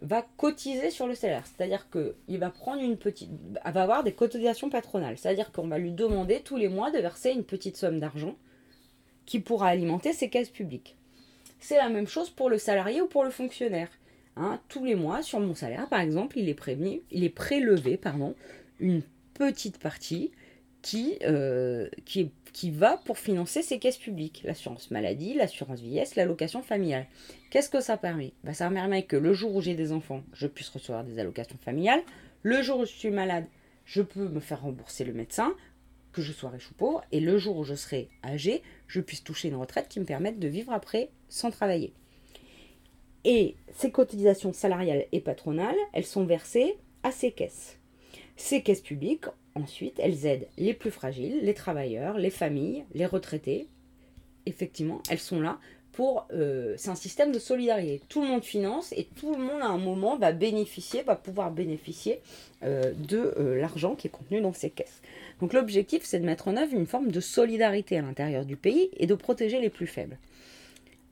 va 0.00 0.24
cotiser 0.36 0.90
sur 0.90 1.06
le 1.06 1.14
salaire. 1.14 1.44
C'est-à-dire 1.46 1.88
qu'il 1.90 2.38
va 2.38 2.50
prendre 2.50 2.82
une 2.82 2.96
petite. 2.96 3.30
va 3.64 3.82
avoir 3.82 4.04
des 4.04 4.12
cotisations 4.12 4.70
patronales. 4.70 5.18
C'est-à-dire 5.18 5.50
qu'on 5.50 5.66
va 5.66 5.78
lui 5.78 5.92
demander 5.92 6.40
tous 6.40 6.56
les 6.56 6.68
mois 6.68 6.90
de 6.90 6.98
verser 6.98 7.30
une 7.30 7.44
petite 7.44 7.76
somme 7.76 7.98
d'argent 7.98 8.36
qui 9.26 9.40
pourra 9.40 9.68
alimenter 9.68 10.12
ses 10.12 10.28
caisses 10.28 10.50
publiques. 10.50 10.96
C'est 11.64 11.78
la 11.78 11.88
même 11.88 12.06
chose 12.06 12.28
pour 12.28 12.50
le 12.50 12.58
salarié 12.58 13.00
ou 13.00 13.06
pour 13.06 13.24
le 13.24 13.30
fonctionnaire. 13.30 13.88
Hein, 14.36 14.60
tous 14.68 14.84
les 14.84 14.94
mois, 14.94 15.22
sur 15.22 15.40
mon 15.40 15.54
salaire, 15.54 15.88
par 15.88 16.00
exemple, 16.00 16.38
il 16.38 16.50
est, 16.50 17.28
prélevé 17.30 17.96
pardon, 17.96 18.34
une 18.80 19.00
petite 19.32 19.78
partie 19.78 20.30
qui, 20.82 21.16
euh, 21.22 21.88
qui, 22.04 22.70
va 22.70 22.98
pour 22.98 23.16
financer 23.16 23.62
ces 23.62 23.78
caisses 23.78 23.96
publiques. 23.96 24.42
L'assurance 24.44 24.90
maladie, 24.90 25.32
l'assurance 25.32 25.80
vieillesse, 25.80 26.16
l'allocation 26.16 26.60
familiale. 26.60 27.06
Qu'est-ce 27.48 27.70
que 27.70 27.80
ça 27.80 27.96
permet? 27.96 28.34
Bah, 28.44 28.52
Ça 28.52 28.68
permet 28.68 29.04
que 29.04 29.16
le 29.16 29.32
jour 29.32 29.54
où 29.54 29.62
j'ai 29.62 29.74
des 29.74 29.90
enfants, 29.90 30.22
je 30.34 30.46
puisse 30.46 30.68
recevoir 30.68 31.02
des 31.02 31.18
allocations 31.18 31.56
familiales. 31.64 32.02
Le 32.42 32.60
jour 32.60 32.80
où 32.80 32.84
je 32.84 32.92
suis 32.92 33.10
malade, 33.10 33.46
je 33.86 34.02
peux 34.02 34.28
me 34.28 34.40
faire 34.40 34.60
rembourser 34.60 35.02
le 35.06 35.14
médecin 35.14 35.54
que 36.14 36.22
je 36.22 36.32
sois 36.32 36.50
riche 36.50 36.70
ou 36.70 36.74
pauvre, 36.74 37.04
et 37.12 37.20
le 37.20 37.36
jour 37.38 37.56
où 37.56 37.64
je 37.64 37.74
serai 37.74 38.08
âgé, 38.22 38.62
je 38.86 39.00
puisse 39.00 39.24
toucher 39.24 39.48
une 39.48 39.56
retraite 39.56 39.88
qui 39.88 40.00
me 40.00 40.04
permette 40.04 40.38
de 40.38 40.48
vivre 40.48 40.72
après 40.72 41.10
sans 41.34 41.50
travailler. 41.50 41.92
Et 43.24 43.56
ces 43.74 43.90
cotisations 43.90 44.52
salariales 44.52 45.06
et 45.10 45.20
patronales, 45.20 45.76
elles 45.92 46.06
sont 46.06 46.24
versées 46.24 46.76
à 47.02 47.10
ces 47.10 47.32
caisses. 47.32 47.78
Ces 48.36 48.62
caisses 48.62 48.80
publiques, 48.80 49.26
ensuite, 49.54 49.98
elles 49.98 50.26
aident 50.26 50.48
les 50.58 50.74
plus 50.74 50.90
fragiles, 50.90 51.40
les 51.42 51.54
travailleurs, 51.54 52.18
les 52.18 52.30
familles, 52.30 52.84
les 52.94 53.06
retraités. 53.06 53.66
Effectivement, 54.46 55.02
elles 55.10 55.18
sont 55.18 55.40
là 55.40 55.58
pour... 55.92 56.28
Euh, 56.32 56.74
c'est 56.76 56.90
un 56.90 56.94
système 56.94 57.32
de 57.32 57.38
solidarité. 57.38 58.00
Tout 58.08 58.22
le 58.22 58.28
monde 58.28 58.44
finance 58.44 58.92
et 58.92 59.08
tout 59.16 59.34
le 59.34 59.42
monde 59.42 59.62
à 59.62 59.68
un 59.68 59.78
moment 59.78 60.16
va 60.16 60.32
bénéficier, 60.32 61.02
va 61.02 61.16
pouvoir 61.16 61.50
bénéficier 61.50 62.20
euh, 62.62 62.92
de 63.08 63.34
euh, 63.38 63.60
l'argent 63.60 63.96
qui 63.96 64.06
est 64.06 64.10
contenu 64.10 64.40
dans 64.40 64.52
ces 64.52 64.70
caisses. 64.70 65.00
Donc 65.40 65.52
l'objectif, 65.52 66.02
c'est 66.04 66.20
de 66.20 66.26
mettre 66.26 66.46
en 66.46 66.56
œuvre 66.56 66.74
une 66.74 66.86
forme 66.86 67.10
de 67.10 67.20
solidarité 67.20 67.98
à 67.98 68.02
l'intérieur 68.02 68.44
du 68.44 68.56
pays 68.56 68.90
et 68.98 69.06
de 69.06 69.14
protéger 69.14 69.60
les 69.60 69.70
plus 69.70 69.86
faibles. 69.88 70.18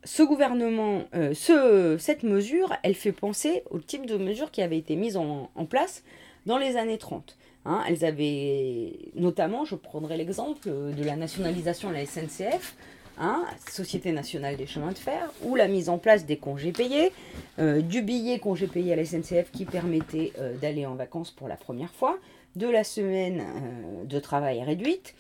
Ce 0.05 0.23
gouvernement, 0.23 1.05
ce, 1.33 1.97
cette 1.99 2.25
mesure, 2.25 2.75
elle 2.83 2.95
fait 2.95 3.13
penser 3.13 3.63
au 3.71 3.79
type 3.79 4.07
de 4.07 4.17
mesures 4.17 4.51
qui 4.51 4.61
avaient 4.61 4.79
été 4.79 4.97
mises 4.97 5.17
en, 5.17 5.49
place 5.71 6.03
dans 6.47 6.59
les 6.59 6.77
années 6.77 6.99
30. 6.99 7.37
Hein. 7.65 7.85
elles 7.87 8.05
avaient, 8.05 8.95
notamment, 9.15 9.65
je 9.65 9.77
prendrai 9.77 10.17
l'exemple 10.17 10.69
de 10.69 11.05
la 11.05 11.15
nationalisation 11.15 11.91
de 11.91 11.95
la 11.95 12.05
SNCF, 12.05 12.75
Hein, 13.19 13.45
Société 13.71 14.11
nationale 14.11 14.57
des 14.57 14.67
chemins 14.67 14.93
de 14.93 14.99
fer, 14.99 15.31
ou 15.43 15.55
la 15.55 15.69
mise 15.69 15.89
en 15.89 15.99
place 15.99 16.25
des 16.25 16.39
congés 16.39 16.73
payés, 16.73 17.13
euh, 17.59 17.83
du 17.83 18.01
billet 18.01 18.39
congé 18.39 18.67
payé 18.67 18.95
à 18.95 18.97
la 18.97 19.05
SNCF 19.05 19.51
qui 19.53 19.67
permettait 19.67 20.33
euh, 20.39 20.57
d'aller 20.57 20.87
en 20.87 20.95
vacances 20.95 21.31
pour 21.31 21.47
la 21.47 21.57
première 21.57 21.93
fois, 21.93 22.19
de 22.57 22.67
la 22.67 22.85
semaine 22.85 23.41
euh, 23.41 24.05
de 24.05 24.19
travail 24.19 24.63
réduite. 24.63 25.15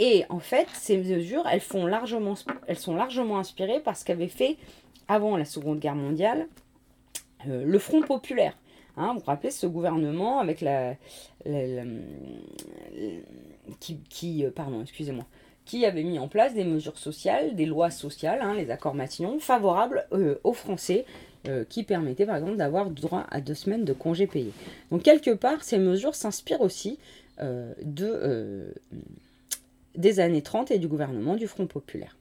Et 0.00 0.24
en 0.30 0.40
fait, 0.40 0.66
ces 0.72 0.96
mesures, 0.96 1.46
elles, 1.46 1.60
sont 1.60 1.86
largement 1.86 2.34
inspirées 3.38 3.80
par 3.80 3.96
ce 3.96 4.04
qu'avait 4.04 4.28
fait 4.28 4.56
avant 5.06 5.36
la 5.36 5.44
Seconde 5.44 5.78
Guerre 5.78 5.94
mondiale 5.94 6.48
euh, 7.46 7.64
le 7.64 7.78
Front 7.78 8.00
populaire. 8.00 8.56
Hein, 8.96 9.12
vous 9.12 9.20
vous 9.20 9.26
rappelez 9.26 9.52
ce 9.52 9.66
gouvernement 9.66 10.40
avec 10.40 10.62
la, 10.62 10.94
qui, 13.78 14.44
euh, 14.44 14.50
pardon, 14.50 14.82
excusez-moi, 14.82 15.26
qui 15.64 15.86
avait 15.86 16.02
mis 16.02 16.18
en 16.18 16.26
place 16.26 16.54
des 16.54 16.64
mesures 16.64 16.98
sociales, 16.98 17.54
des 17.54 17.66
lois 17.66 17.90
sociales, 17.90 18.40
hein, 18.42 18.54
les 18.54 18.70
accords 18.70 18.94
Matignon, 18.94 19.38
favorables 19.38 20.08
aux 20.42 20.52
Français 20.52 21.04
euh, 21.48 21.64
qui 21.66 21.84
permettait 21.84 22.26
par 22.26 22.36
exemple 22.36 22.56
d'avoir 22.56 22.90
droit 22.90 23.24
à 23.30 23.40
deux 23.40 23.54
semaines 23.54 23.86
de 23.86 23.94
congés 23.94 24.26
payés. 24.26 24.52
Donc 24.90 25.02
quelque 25.02 25.30
part, 25.30 25.64
ces 25.64 25.78
mesures 25.78 26.14
s'inspirent 26.14 26.60
aussi 26.60 26.98
euh, 27.40 27.72
de, 27.82 28.04
euh, 28.06 28.70
des 29.96 30.20
années 30.20 30.42
30 30.42 30.70
et 30.70 30.78
du 30.78 30.88
gouvernement 30.88 31.36
du 31.36 31.46
Front 31.46 31.66
populaire. 31.66 32.16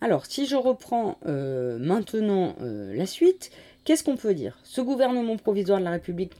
Alors, 0.00 0.26
si 0.26 0.46
je 0.46 0.56
reprends 0.56 1.18
maintenant 1.24 2.54
la 2.60 3.06
suite, 3.06 3.50
qu'est-ce 3.84 4.04
qu'on 4.04 4.16
peut 4.16 4.34
dire? 4.34 4.58
Ce 4.62 4.80
gouvernement 4.80 5.36
provisoire 5.36 5.80
de 5.80 5.84
la 5.84 5.92
République, 5.92 6.32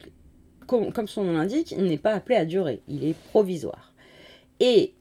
comme 0.67 1.09
son 1.09 1.25
nom 1.25 1.33
l'indique, 1.33 1.77
n'est 1.77 1.99
pas 1.99 2.13
appelé 2.13 2.37
à 2.37 2.45
durer, 2.45 2.81
il 2.89 3.05
est 3.05 3.17
provisoire. 3.31 3.93
Et 4.61 4.93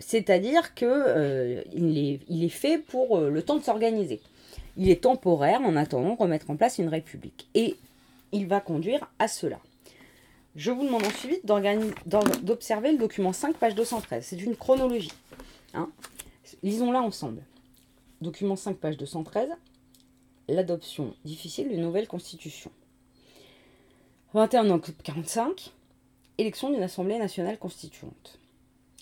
c'est-à-dire 0.00 0.74
qu'il 0.74 0.88
est, 1.98 2.20
il 2.28 2.44
est 2.44 2.48
fait 2.48 2.78
pour 2.78 3.20
le 3.20 3.42
temps 3.42 3.56
de 3.56 3.62
s'organiser. 3.62 4.20
Il 4.76 4.90
est 4.90 5.02
temporaire 5.02 5.60
en 5.62 5.76
attendant 5.76 6.14
de 6.14 6.18
remettre 6.18 6.50
en 6.50 6.56
place 6.56 6.78
une 6.78 6.88
république. 6.88 7.48
Et 7.54 7.76
il 8.32 8.46
va 8.46 8.60
conduire 8.60 9.08
à 9.18 9.28
cela. 9.28 9.58
Je 10.56 10.70
vous 10.70 10.84
demande 10.84 11.04
ensuite 11.04 11.44
d'observer 11.46 12.92
le 12.92 12.98
document 12.98 13.32
5, 13.32 13.56
page 13.56 13.74
213. 13.74 14.24
C'est 14.24 14.40
une 14.40 14.56
chronologie. 14.56 15.12
Hein. 15.72 15.90
Lisons-la 16.62 17.02
ensemble. 17.02 17.42
Document 18.20 18.54
5, 18.54 18.76
page 18.76 18.96
213. 18.96 19.50
L'adoption 20.48 21.14
difficile 21.24 21.68
d'une 21.68 21.82
nouvelle 21.82 22.06
constitution. 22.06 22.70
21 24.34 24.70
octobre 24.70 24.98
45. 25.02 25.72
Élection 26.38 26.70
d'une 26.70 26.82
Assemblée 26.82 27.18
nationale 27.18 27.58
constituante. 27.58 28.38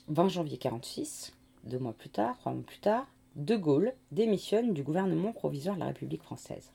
20 0.09 0.28
janvier 0.28 0.56
46. 0.56 1.32
Deux 1.64 1.78
mois 1.78 1.92
plus 1.92 2.09
tard, 2.09 2.38
trois 2.38 2.52
mois 2.52 2.64
plus 2.64 2.80
tard, 2.80 3.06
de 3.37 3.56
Gaulle 3.56 3.92
démissionne 4.11 4.73
du 4.73 4.82
gouvernement 4.82 5.32
provisoire 5.32 5.76
de 5.76 5.80
la 5.80 5.87
République 5.87 6.23
française. 6.23 6.71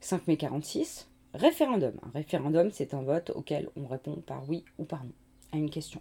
5 0.00 0.26
mai 0.28 0.36
46, 0.36 1.08
référendum. 1.34 1.94
Un 2.02 2.10
référendum, 2.10 2.70
c'est 2.72 2.94
un 2.94 3.02
vote 3.02 3.30
auquel 3.34 3.68
on 3.76 3.86
répond 3.86 4.16
par 4.26 4.48
oui 4.48 4.64
ou 4.78 4.84
par 4.84 5.04
non 5.04 5.12
à 5.52 5.56
une 5.56 5.70
question. 5.70 6.00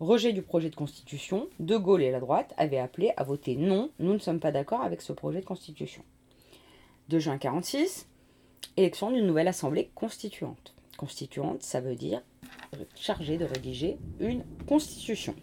Rejet 0.00 0.32
du 0.32 0.42
projet 0.42 0.70
de 0.70 0.76
constitution, 0.76 1.48
De 1.58 1.76
Gaulle 1.76 2.02
et 2.02 2.10
la 2.10 2.20
droite 2.20 2.54
avaient 2.56 2.78
appelé 2.78 3.12
à 3.16 3.24
voter 3.24 3.56
non, 3.56 3.90
nous 3.98 4.12
ne 4.12 4.18
sommes 4.18 4.40
pas 4.40 4.52
d'accord 4.52 4.82
avec 4.82 5.02
ce 5.02 5.12
projet 5.12 5.40
de 5.40 5.44
constitution. 5.44 6.04
2 7.08 7.18
juin 7.18 7.38
46, 7.38 8.06
élection 8.76 9.10
d'une 9.10 9.26
nouvelle 9.26 9.48
assemblée 9.48 9.90
constituante. 9.94 10.74
Constituante, 10.96 11.62
ça 11.62 11.80
veut 11.80 11.96
dire 11.96 12.22
chargée 12.94 13.38
de 13.38 13.44
rédiger 13.44 13.98
une 14.20 14.44
constitution. 14.66 15.34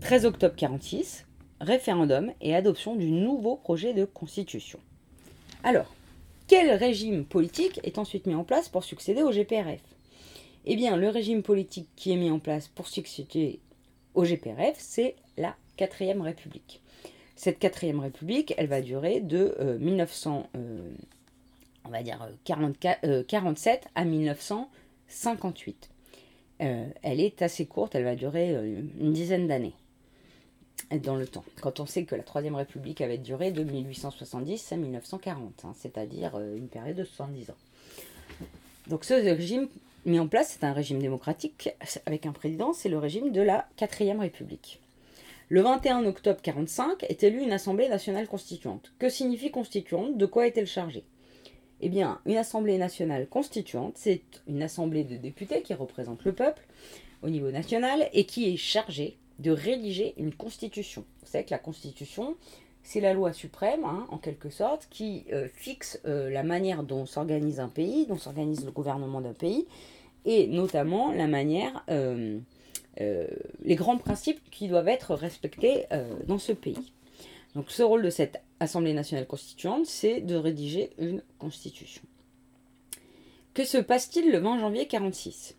13 0.00 0.26
octobre 0.26 0.54
46, 0.54 1.26
référendum 1.60 2.32
et 2.40 2.54
adoption 2.54 2.94
du 2.94 3.10
nouveau 3.10 3.56
projet 3.56 3.94
de 3.94 4.04
constitution. 4.04 4.78
Alors, 5.62 5.92
quel 6.46 6.70
régime 6.72 7.24
politique 7.24 7.80
est 7.84 7.98
ensuite 7.98 8.26
mis 8.26 8.34
en 8.34 8.44
place 8.44 8.68
pour 8.68 8.84
succéder 8.84 9.22
au 9.22 9.30
GPRF 9.30 9.80
Eh 10.66 10.76
bien, 10.76 10.96
le 10.96 11.08
régime 11.08 11.42
politique 11.42 11.88
qui 11.96 12.12
est 12.12 12.16
mis 12.16 12.30
en 12.30 12.38
place 12.38 12.68
pour 12.68 12.86
succéder 12.86 13.60
au 14.14 14.24
GPRF, 14.24 14.76
c'est 14.78 15.16
la 15.38 15.56
quatrième 15.76 16.20
République. 16.20 16.82
Cette 17.36 17.58
quatrième 17.58 17.98
République, 17.98 18.54
elle 18.58 18.66
va 18.66 18.80
durer 18.82 19.20
de 19.20 19.78
1900, 19.80 20.48
euh, 20.56 20.90
euh, 21.92 22.32
47 22.44 23.04
euh, 23.04 23.88
à 23.94 24.04
1958. 24.04 25.90
elle 26.58 27.20
est 27.20 27.42
assez 27.42 27.66
courte, 27.66 27.94
elle 27.94 28.04
va 28.04 28.14
durer 28.16 28.54
une 28.54 29.12
dizaine 29.12 29.48
d'années 29.48 29.74
dans 31.02 31.16
le 31.16 31.26
temps. 31.26 31.44
Quand 31.60 31.80
on 31.80 31.86
sait 31.86 32.04
que 32.04 32.14
la 32.14 32.22
Troisième 32.22 32.54
République 32.54 33.00
avait 33.00 33.18
duré 33.18 33.50
de 33.50 33.64
1870 33.64 34.72
à 34.72 34.76
1940, 34.76 35.64
hein, 35.64 35.72
c'est-à-dire 35.76 36.36
euh, 36.36 36.56
une 36.56 36.68
période 36.68 36.96
de 36.96 37.04
70 37.04 37.50
ans. 37.50 37.56
Donc 38.88 39.04
ce 39.04 39.14
régime 39.14 39.68
mis 40.04 40.18
en 40.18 40.28
place, 40.28 40.50
c'est 40.50 40.64
un 40.64 40.72
régime 40.72 40.98
démocratique 40.98 41.70
avec 42.06 42.26
un 42.26 42.32
président, 42.32 42.72
c'est 42.72 42.88
le 42.88 42.98
régime 42.98 43.32
de 43.32 43.40
la 43.40 43.66
Quatrième 43.76 44.20
République. 44.20 44.80
Le 45.48 45.62
21 45.62 46.04
octobre 46.06 46.40
1945 46.44 47.04
est 47.04 47.22
élue 47.22 47.42
une 47.42 47.52
Assemblée 47.52 47.88
nationale 47.88 48.26
constituante. 48.26 48.92
Que 48.98 49.08
signifie 49.08 49.50
constituante? 49.50 50.16
De 50.16 50.26
quoi 50.26 50.46
est-elle 50.46 50.66
chargée? 50.66 51.04
Eh 51.80 51.88
bien, 51.88 52.20
une 52.26 52.36
Assemblée 52.36 52.78
nationale 52.78 53.28
constituante, 53.28 53.94
c'est 53.96 54.22
une 54.46 54.62
assemblée 54.62 55.04
de 55.04 55.16
députés 55.16 55.62
qui 55.62 55.74
représente 55.74 56.24
le 56.24 56.32
peuple 56.32 56.62
au 57.22 57.28
niveau 57.28 57.50
national 57.50 58.08
et 58.12 58.24
qui 58.24 58.52
est 58.52 58.56
chargée 58.56 59.16
de 59.38 59.50
rédiger 59.50 60.14
une 60.16 60.34
constitution. 60.34 61.04
Vous 61.22 61.28
savez 61.28 61.44
que 61.44 61.50
la 61.50 61.58
constitution, 61.58 62.36
c'est 62.82 63.00
la 63.00 63.14
loi 63.14 63.32
suprême, 63.32 63.84
hein, 63.84 64.06
en 64.10 64.18
quelque 64.18 64.50
sorte, 64.50 64.86
qui 64.90 65.24
euh, 65.32 65.48
fixe 65.52 66.00
euh, 66.06 66.30
la 66.30 66.42
manière 66.42 66.82
dont 66.82 67.06
s'organise 67.06 67.60
un 67.60 67.68
pays, 67.68 68.06
dont 68.06 68.18
s'organise 68.18 68.64
le 68.64 68.70
gouvernement 68.70 69.20
d'un 69.20 69.32
pays, 69.32 69.66
et 70.24 70.46
notamment 70.46 71.12
la 71.12 71.26
manière, 71.26 71.84
euh, 71.90 72.38
les 72.96 73.74
grands 73.74 73.98
principes 73.98 74.40
qui 74.50 74.68
doivent 74.68 74.88
être 74.88 75.14
respectés 75.14 75.84
dans 76.26 76.38
ce 76.38 76.52
pays. 76.52 76.92
Donc 77.54 77.70
ce 77.70 77.82
rôle 77.82 78.02
de 78.02 78.10
cette 78.10 78.40
Assemblée 78.60 78.94
nationale 78.94 79.26
constituante, 79.26 79.84
c'est 79.84 80.20
de 80.20 80.36
rédiger 80.36 80.90
une 80.98 81.22
constitution. 81.38 82.02
Que 83.52 83.64
se 83.64 83.78
passe-t-il 83.78 84.30
le 84.30 84.38
20 84.38 84.60
janvier 84.60 84.88
1946 84.90 85.56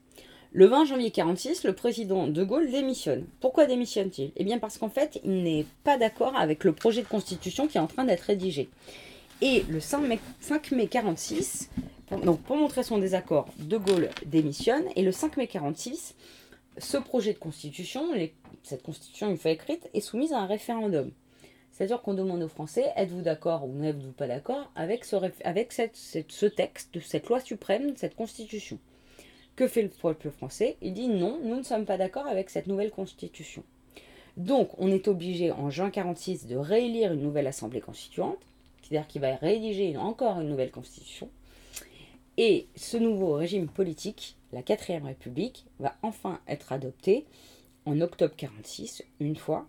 le 0.56 0.68
20 0.68 0.86
janvier 0.86 1.12
1946, 1.12 1.66
le 1.66 1.74
président 1.74 2.28
de 2.28 2.44
Gaulle 2.46 2.72
démissionne. 2.72 3.26
Pourquoi 3.42 3.66
démissionne-t-il? 3.66 4.32
Eh 4.38 4.46
bien 4.46 4.58
parce 4.58 4.78
qu'en 4.78 4.88
fait, 4.88 5.20
il 5.26 5.44
n'est 5.44 5.66
pas 5.84 5.98
d'accord 5.98 6.38
avec 6.38 6.64
le 6.64 6.72
projet 6.72 7.02
de 7.02 7.10
constitution 7.10 7.68
qui 7.68 7.78
est 7.78 7.82
en 7.82 7.88
train 7.88 8.06
d'être 8.06 8.22
rédigé. 8.22 8.70
Et 9.42 9.66
le 9.68 9.82
5 9.82 10.00
mai, 10.04 10.18
1946, 10.40 11.70
donc 12.24 12.42
pour 12.44 12.56
montrer 12.56 12.84
son 12.84 13.00
désaccord, 13.00 13.50
De 13.60 13.76
Gaulle 13.76 14.10
démissionne. 14.28 14.86
Et 14.96 15.02
le 15.02 15.12
5 15.12 15.36
mai 15.36 15.44
1946, 15.44 16.16
ce 16.78 16.96
projet 16.96 17.34
de 17.34 17.40
constitution, 17.40 18.06
cette 18.64 18.82
constitution 18.82 19.30
une 19.30 19.38
fois 19.38 19.52
écrite, 19.52 19.90
est 19.94 20.00
soumise 20.00 20.32
à 20.32 20.40
un 20.40 20.46
référendum. 20.46 21.12
C'est-à-dire 21.74 22.02
qu'on 22.02 22.14
demande 22.14 22.42
aux 22.42 22.48
Français, 22.48 22.94
êtes-vous 22.96 23.24
d'accord 23.24 23.66
ou 23.66 23.74
n'êtes-vous 23.74 24.14
pas 24.14 24.28
d'accord 24.28 24.72
avec, 24.76 25.04
ce, 25.04 25.18
avec 25.44 25.74
ce 25.74 26.46
texte, 26.46 26.98
cette 27.02 27.28
loi 27.28 27.42
suprême, 27.42 27.92
cette 27.98 28.16
constitution? 28.16 28.80
Que 29.56 29.68
fait 29.68 29.82
le 29.82 29.90
peuple 29.90 30.30
français? 30.30 30.78
Il 30.82 30.94
dit 30.94 31.08
non, 31.08 31.40
nous 31.44 31.56
ne 31.56 31.64
sommes 31.64 31.86
pas 31.86 31.98
d'accord 31.98 32.28
avec 32.28 32.50
cette 32.50 32.68
nouvelle 32.68 32.92
constitution. 32.92 33.64
Donc 34.38 34.70
on 34.78 34.92
est 34.92 35.08
obligé 35.08 35.52
en 35.52 35.70
juin 35.70 35.90
46 35.90 36.48
de 36.48 36.58
réélire 36.58 37.14
une 37.14 37.22
nouvelle 37.22 37.48
assemblée 37.48 37.82
constituante, 37.82 38.40
c'est-à-dire 38.82 39.08
qu'il 39.08 39.22
va 39.22 39.36
rédiger 39.36 39.96
encore 39.98 40.40
une 40.42 40.50
nouvelle 40.50 40.72
constitution. 40.72 41.30
Et 42.38 42.68
ce 42.76 42.98
nouveau 42.98 43.34
régime 43.34 43.68
politique, 43.68 44.36
la 44.52 44.62
quatrième 44.62 45.06
république, 45.06 45.66
va 45.80 45.96
enfin 46.02 46.40
être 46.48 46.74
adopté 46.74 47.26
en 47.86 48.02
octobre 48.02 48.34
46, 48.36 49.04
une 49.22 49.38
fois, 49.38 49.68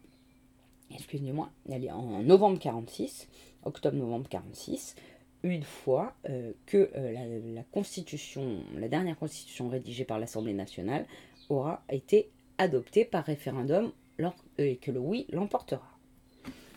excusez-moi, 0.92 1.48
en 1.92 2.22
novembre 2.22 2.58
46, 2.58 3.28
octobre-novembre 3.64 4.28
46, 4.28 4.96
une 5.42 5.62
fois 5.62 6.14
euh, 6.28 6.52
que 6.66 6.90
euh, 6.96 7.40
la, 7.54 7.62
constitution, 7.62 8.58
la 8.76 8.88
dernière 8.88 9.18
constitution 9.18 9.68
rédigée 9.68 10.04
par 10.04 10.18
l'Assemblée 10.18 10.54
nationale 10.54 11.06
aura 11.48 11.82
été 11.88 12.30
adoptée 12.58 13.04
par 13.04 13.24
référendum 13.24 13.92
euh, 14.20 14.30
et 14.58 14.76
que 14.76 14.90
le 14.90 15.00
oui 15.00 15.26
l'emportera. 15.30 15.86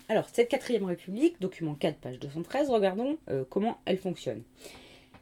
Alors, 0.08 0.28
cette 0.32 0.50
quatrième 0.50 0.86
république, 0.86 1.40
document 1.40 1.76
4, 1.76 1.98
page 1.98 2.20
213, 2.20 2.72
regardons 2.72 3.18
comment 3.52 3.78
elle 3.86 4.00
fonctionne. 4.00 4.42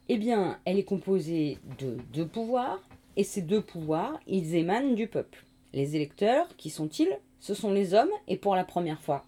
Eh 0.07 0.17
bien, 0.17 0.59
elle 0.63 0.79
est 0.79 0.85
composée 0.85 1.57
de 1.77 1.97
deux 2.13 2.25
pouvoirs, 2.25 2.81
et 3.17 3.25
ces 3.25 3.41
deux 3.41 3.61
pouvoirs, 3.61 4.17
ils 4.27 4.55
émanent 4.55 4.93
du 4.93 5.07
peuple. 5.07 5.43
Les 5.73 5.97
électeurs, 5.97 6.47
qui 6.55 6.69
sont-ils? 6.69 7.19
Ce 7.41 7.53
sont 7.53 7.73
les 7.73 7.93
hommes, 7.93 8.11
et 8.29 8.37
pour 8.37 8.55
la 8.55 8.63
première 8.63 9.01
fois, 9.01 9.25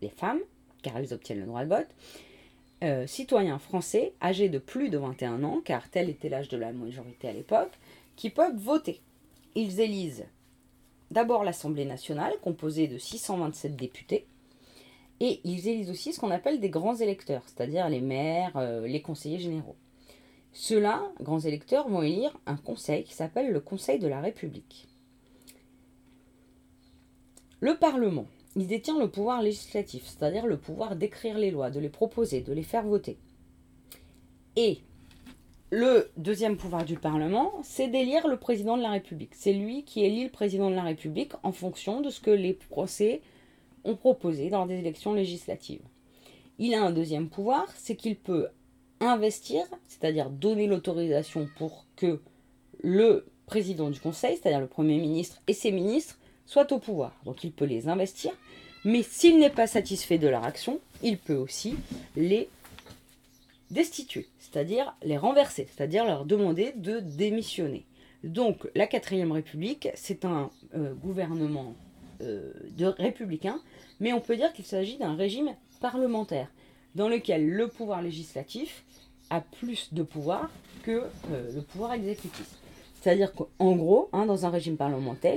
les 0.00 0.08
femmes, 0.08 0.40
car 0.82 0.96
elles 0.96 1.12
obtiennent 1.12 1.40
le 1.40 1.46
droit 1.46 1.64
de 1.64 1.68
vote, 1.68 1.88
euh, 2.84 3.06
citoyens 3.06 3.58
français 3.58 4.12
âgés 4.22 4.48
de 4.48 4.58
plus 4.58 4.90
de 4.90 4.98
21 4.98 5.42
ans, 5.42 5.60
car 5.64 5.88
tel 5.88 6.08
était 6.10 6.28
l'âge 6.28 6.48
de 6.48 6.56
la 6.56 6.72
majorité 6.72 7.28
à 7.28 7.32
l'époque, 7.32 7.72
qui 8.16 8.30
peuvent 8.30 8.56
voter. 8.56 9.00
Ils 9.54 9.80
élisent 9.80 10.26
d'abord 11.10 11.44
l'Assemblée 11.44 11.84
nationale, 11.84 12.34
composée 12.42 12.86
de 12.86 12.98
627 12.98 13.76
députés, 13.76 14.26
et 15.20 15.40
ils 15.44 15.68
élisent 15.68 15.90
aussi 15.90 16.12
ce 16.12 16.20
qu'on 16.20 16.30
appelle 16.30 16.60
des 16.60 16.70
grands 16.70 16.96
électeurs, 16.96 17.42
c'est-à-dire 17.46 17.88
les 17.88 18.00
maires, 18.00 18.56
euh, 18.56 18.86
les 18.86 19.00
conseillers 19.00 19.38
généraux. 19.38 19.76
Ceux-là, 20.52 21.02
grands 21.20 21.40
électeurs, 21.40 21.88
vont 21.88 22.02
élire 22.02 22.36
un 22.46 22.56
conseil 22.56 23.04
qui 23.04 23.14
s'appelle 23.14 23.50
le 23.50 23.60
Conseil 23.60 23.98
de 23.98 24.06
la 24.06 24.20
République. 24.20 24.86
Le 27.60 27.76
Parlement, 27.76 28.26
il 28.56 28.66
détient 28.66 28.98
le 28.98 29.08
pouvoir 29.08 29.42
législatif, 29.42 30.04
c'est-à-dire 30.06 30.46
le 30.46 30.56
pouvoir 30.56 30.96
d'écrire 30.96 31.38
les 31.38 31.50
lois, 31.50 31.70
de 31.70 31.80
les 31.80 31.88
proposer, 31.88 32.40
de 32.40 32.52
les 32.52 32.62
faire 32.62 32.84
voter. 32.84 33.18
Et 34.56 34.78
le 35.70 36.10
deuxième 36.16 36.56
pouvoir 36.56 36.84
du 36.84 36.96
Parlement, 36.96 37.52
c'est 37.64 37.88
d'élire 37.88 38.28
le 38.28 38.36
président 38.36 38.76
de 38.76 38.82
la 38.82 38.90
République. 38.90 39.34
C'est 39.34 39.52
lui 39.52 39.82
qui 39.82 40.04
élit 40.04 40.24
le 40.24 40.30
président 40.30 40.70
de 40.70 40.76
la 40.76 40.84
République 40.84 41.32
en 41.42 41.50
fonction 41.50 42.00
de 42.00 42.10
ce 42.10 42.20
que 42.20 42.30
les 42.30 42.54
procès 42.54 43.22
ont 43.82 43.96
proposé 43.96 44.50
dans 44.50 44.66
des 44.66 44.78
élections 44.78 45.14
législatives. 45.14 45.82
Il 46.58 46.74
a 46.74 46.84
un 46.84 46.92
deuxième 46.92 47.28
pouvoir, 47.28 47.66
c'est 47.76 47.96
qu'il 47.96 48.16
peut 48.16 48.46
investir, 49.00 49.64
c'est-à-dire 49.88 50.30
donner 50.30 50.68
l'autorisation 50.68 51.48
pour 51.58 51.86
que 51.96 52.20
le 52.80 53.26
président 53.46 53.90
du 53.90 53.98
Conseil, 53.98 54.36
c'est-à-dire 54.36 54.60
le 54.60 54.68
Premier 54.68 54.98
ministre 54.98 55.42
et 55.48 55.52
ses 55.52 55.72
ministres, 55.72 56.18
soient 56.46 56.72
au 56.72 56.78
pouvoir. 56.78 57.12
Donc 57.24 57.44
il 57.44 57.52
peut 57.52 57.64
les 57.64 57.88
investir, 57.88 58.32
mais 58.84 59.02
s'il 59.02 59.38
n'est 59.38 59.50
pas 59.50 59.66
satisfait 59.66 60.18
de 60.18 60.28
leur 60.28 60.44
action, 60.44 60.80
il 61.02 61.18
peut 61.18 61.34
aussi 61.34 61.76
les 62.16 62.48
destituer, 63.70 64.28
c'est-à-dire 64.38 64.94
les 65.02 65.16
renverser, 65.16 65.66
c'est-à-dire 65.74 66.04
leur 66.04 66.24
demander 66.24 66.72
de 66.76 67.00
démissionner. 67.00 67.84
Donc 68.22 68.68
la 68.74 68.86
quatrième 68.86 69.32
République, 69.32 69.88
c'est 69.94 70.24
un 70.24 70.50
euh, 70.74 70.94
gouvernement 70.94 71.74
euh, 72.22 72.52
de 72.76 72.86
républicain, 72.86 73.60
mais 74.00 74.12
on 74.12 74.20
peut 74.20 74.36
dire 74.36 74.52
qu'il 74.52 74.64
s'agit 74.64 74.96
d'un 74.96 75.14
régime 75.14 75.54
parlementaire, 75.80 76.48
dans 76.94 77.08
lequel 77.08 77.48
le 77.48 77.68
pouvoir 77.68 78.02
législatif 78.02 78.84
a 79.30 79.40
plus 79.40 79.92
de 79.92 80.02
pouvoir 80.02 80.50
que 80.82 81.02
euh, 81.32 81.52
le 81.54 81.62
pouvoir 81.62 81.94
exécutif. 81.94 82.46
C'est-à-dire 83.04 83.34
qu'en 83.34 83.76
gros, 83.76 84.08
hein, 84.14 84.24
dans 84.24 84.46
un 84.46 84.48
régime 84.48 84.78
parlementaire, 84.78 85.36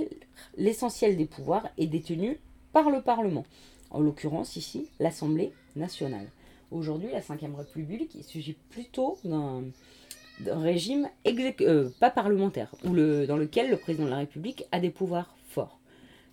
l'essentiel 0.55 1.17
des 1.17 1.25
pouvoirs 1.25 1.67
est 1.77 1.87
détenu 1.87 2.39
par 2.71 2.89
le 2.89 3.01
Parlement. 3.01 3.45
En 3.89 3.99
l'occurrence 3.99 4.55
ici, 4.55 4.87
l'Assemblée 5.01 5.51
nationale. 5.75 6.27
Aujourd'hui, 6.71 7.09
la 7.11 7.19
Ve 7.19 7.55
République, 7.57 8.15
il 8.15 8.23
s'agit 8.23 8.55
plutôt 8.69 9.17
d'un 9.25 9.63
régime 10.45 11.09
euh, 11.59 11.89
pas 11.99 12.09
parlementaire, 12.09 12.73
dans 12.85 13.35
lequel 13.35 13.69
le 13.69 13.75
président 13.75 14.05
de 14.05 14.11
la 14.11 14.19
République 14.19 14.63
a 14.71 14.79
des 14.79 14.89
pouvoirs 14.89 15.35
forts. 15.49 15.77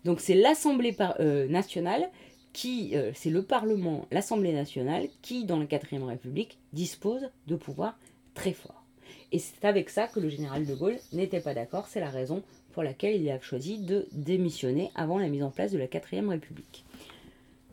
Donc 0.04 0.20
c'est 0.20 0.36
l'Assemblée 0.36 0.96
euh, 1.18 1.48
nationale 1.48 2.10
qui, 2.52 2.94
euh, 2.94 3.10
c'est 3.12 3.30
le 3.30 3.42
Parlement, 3.42 4.06
l'Assemblée 4.12 4.52
nationale 4.52 5.08
qui, 5.20 5.46
dans 5.46 5.58
la 5.58 5.66
Quatrième 5.66 6.04
République, 6.04 6.58
dispose 6.72 7.28
de 7.48 7.56
pouvoirs 7.56 7.98
très 8.34 8.52
forts. 8.52 8.83
Et 9.32 9.38
c'est 9.38 9.64
avec 9.64 9.90
ça 9.90 10.06
que 10.06 10.20
le 10.20 10.28
général 10.28 10.66
de 10.66 10.74
Gaulle 10.74 10.98
n'était 11.12 11.40
pas 11.40 11.54
d'accord. 11.54 11.86
C'est 11.88 12.00
la 12.00 12.10
raison 12.10 12.42
pour 12.72 12.82
laquelle 12.82 13.20
il 13.20 13.30
a 13.30 13.40
choisi 13.40 13.78
de 13.78 14.06
démissionner 14.12 14.90
avant 14.94 15.18
la 15.18 15.28
mise 15.28 15.42
en 15.42 15.50
place 15.50 15.72
de 15.72 15.78
la 15.78 15.86
Quatrième 15.86 16.28
République. 16.28 16.84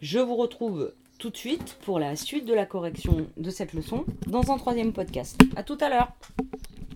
Je 0.01 0.19
vous 0.19 0.35
retrouve 0.35 0.93
tout 1.17 1.29
de 1.29 1.37
suite 1.37 1.77
pour 1.85 1.99
la 1.99 2.15
suite 2.15 2.45
de 2.45 2.53
la 2.53 2.65
correction 2.65 3.27
de 3.37 3.49
cette 3.49 3.73
leçon 3.73 4.05
dans 4.27 4.51
un 4.51 4.57
troisième 4.57 4.93
podcast. 4.93 5.39
A 5.55 5.63
tout 5.63 5.77
à 5.79 5.89
l'heure 5.89 6.11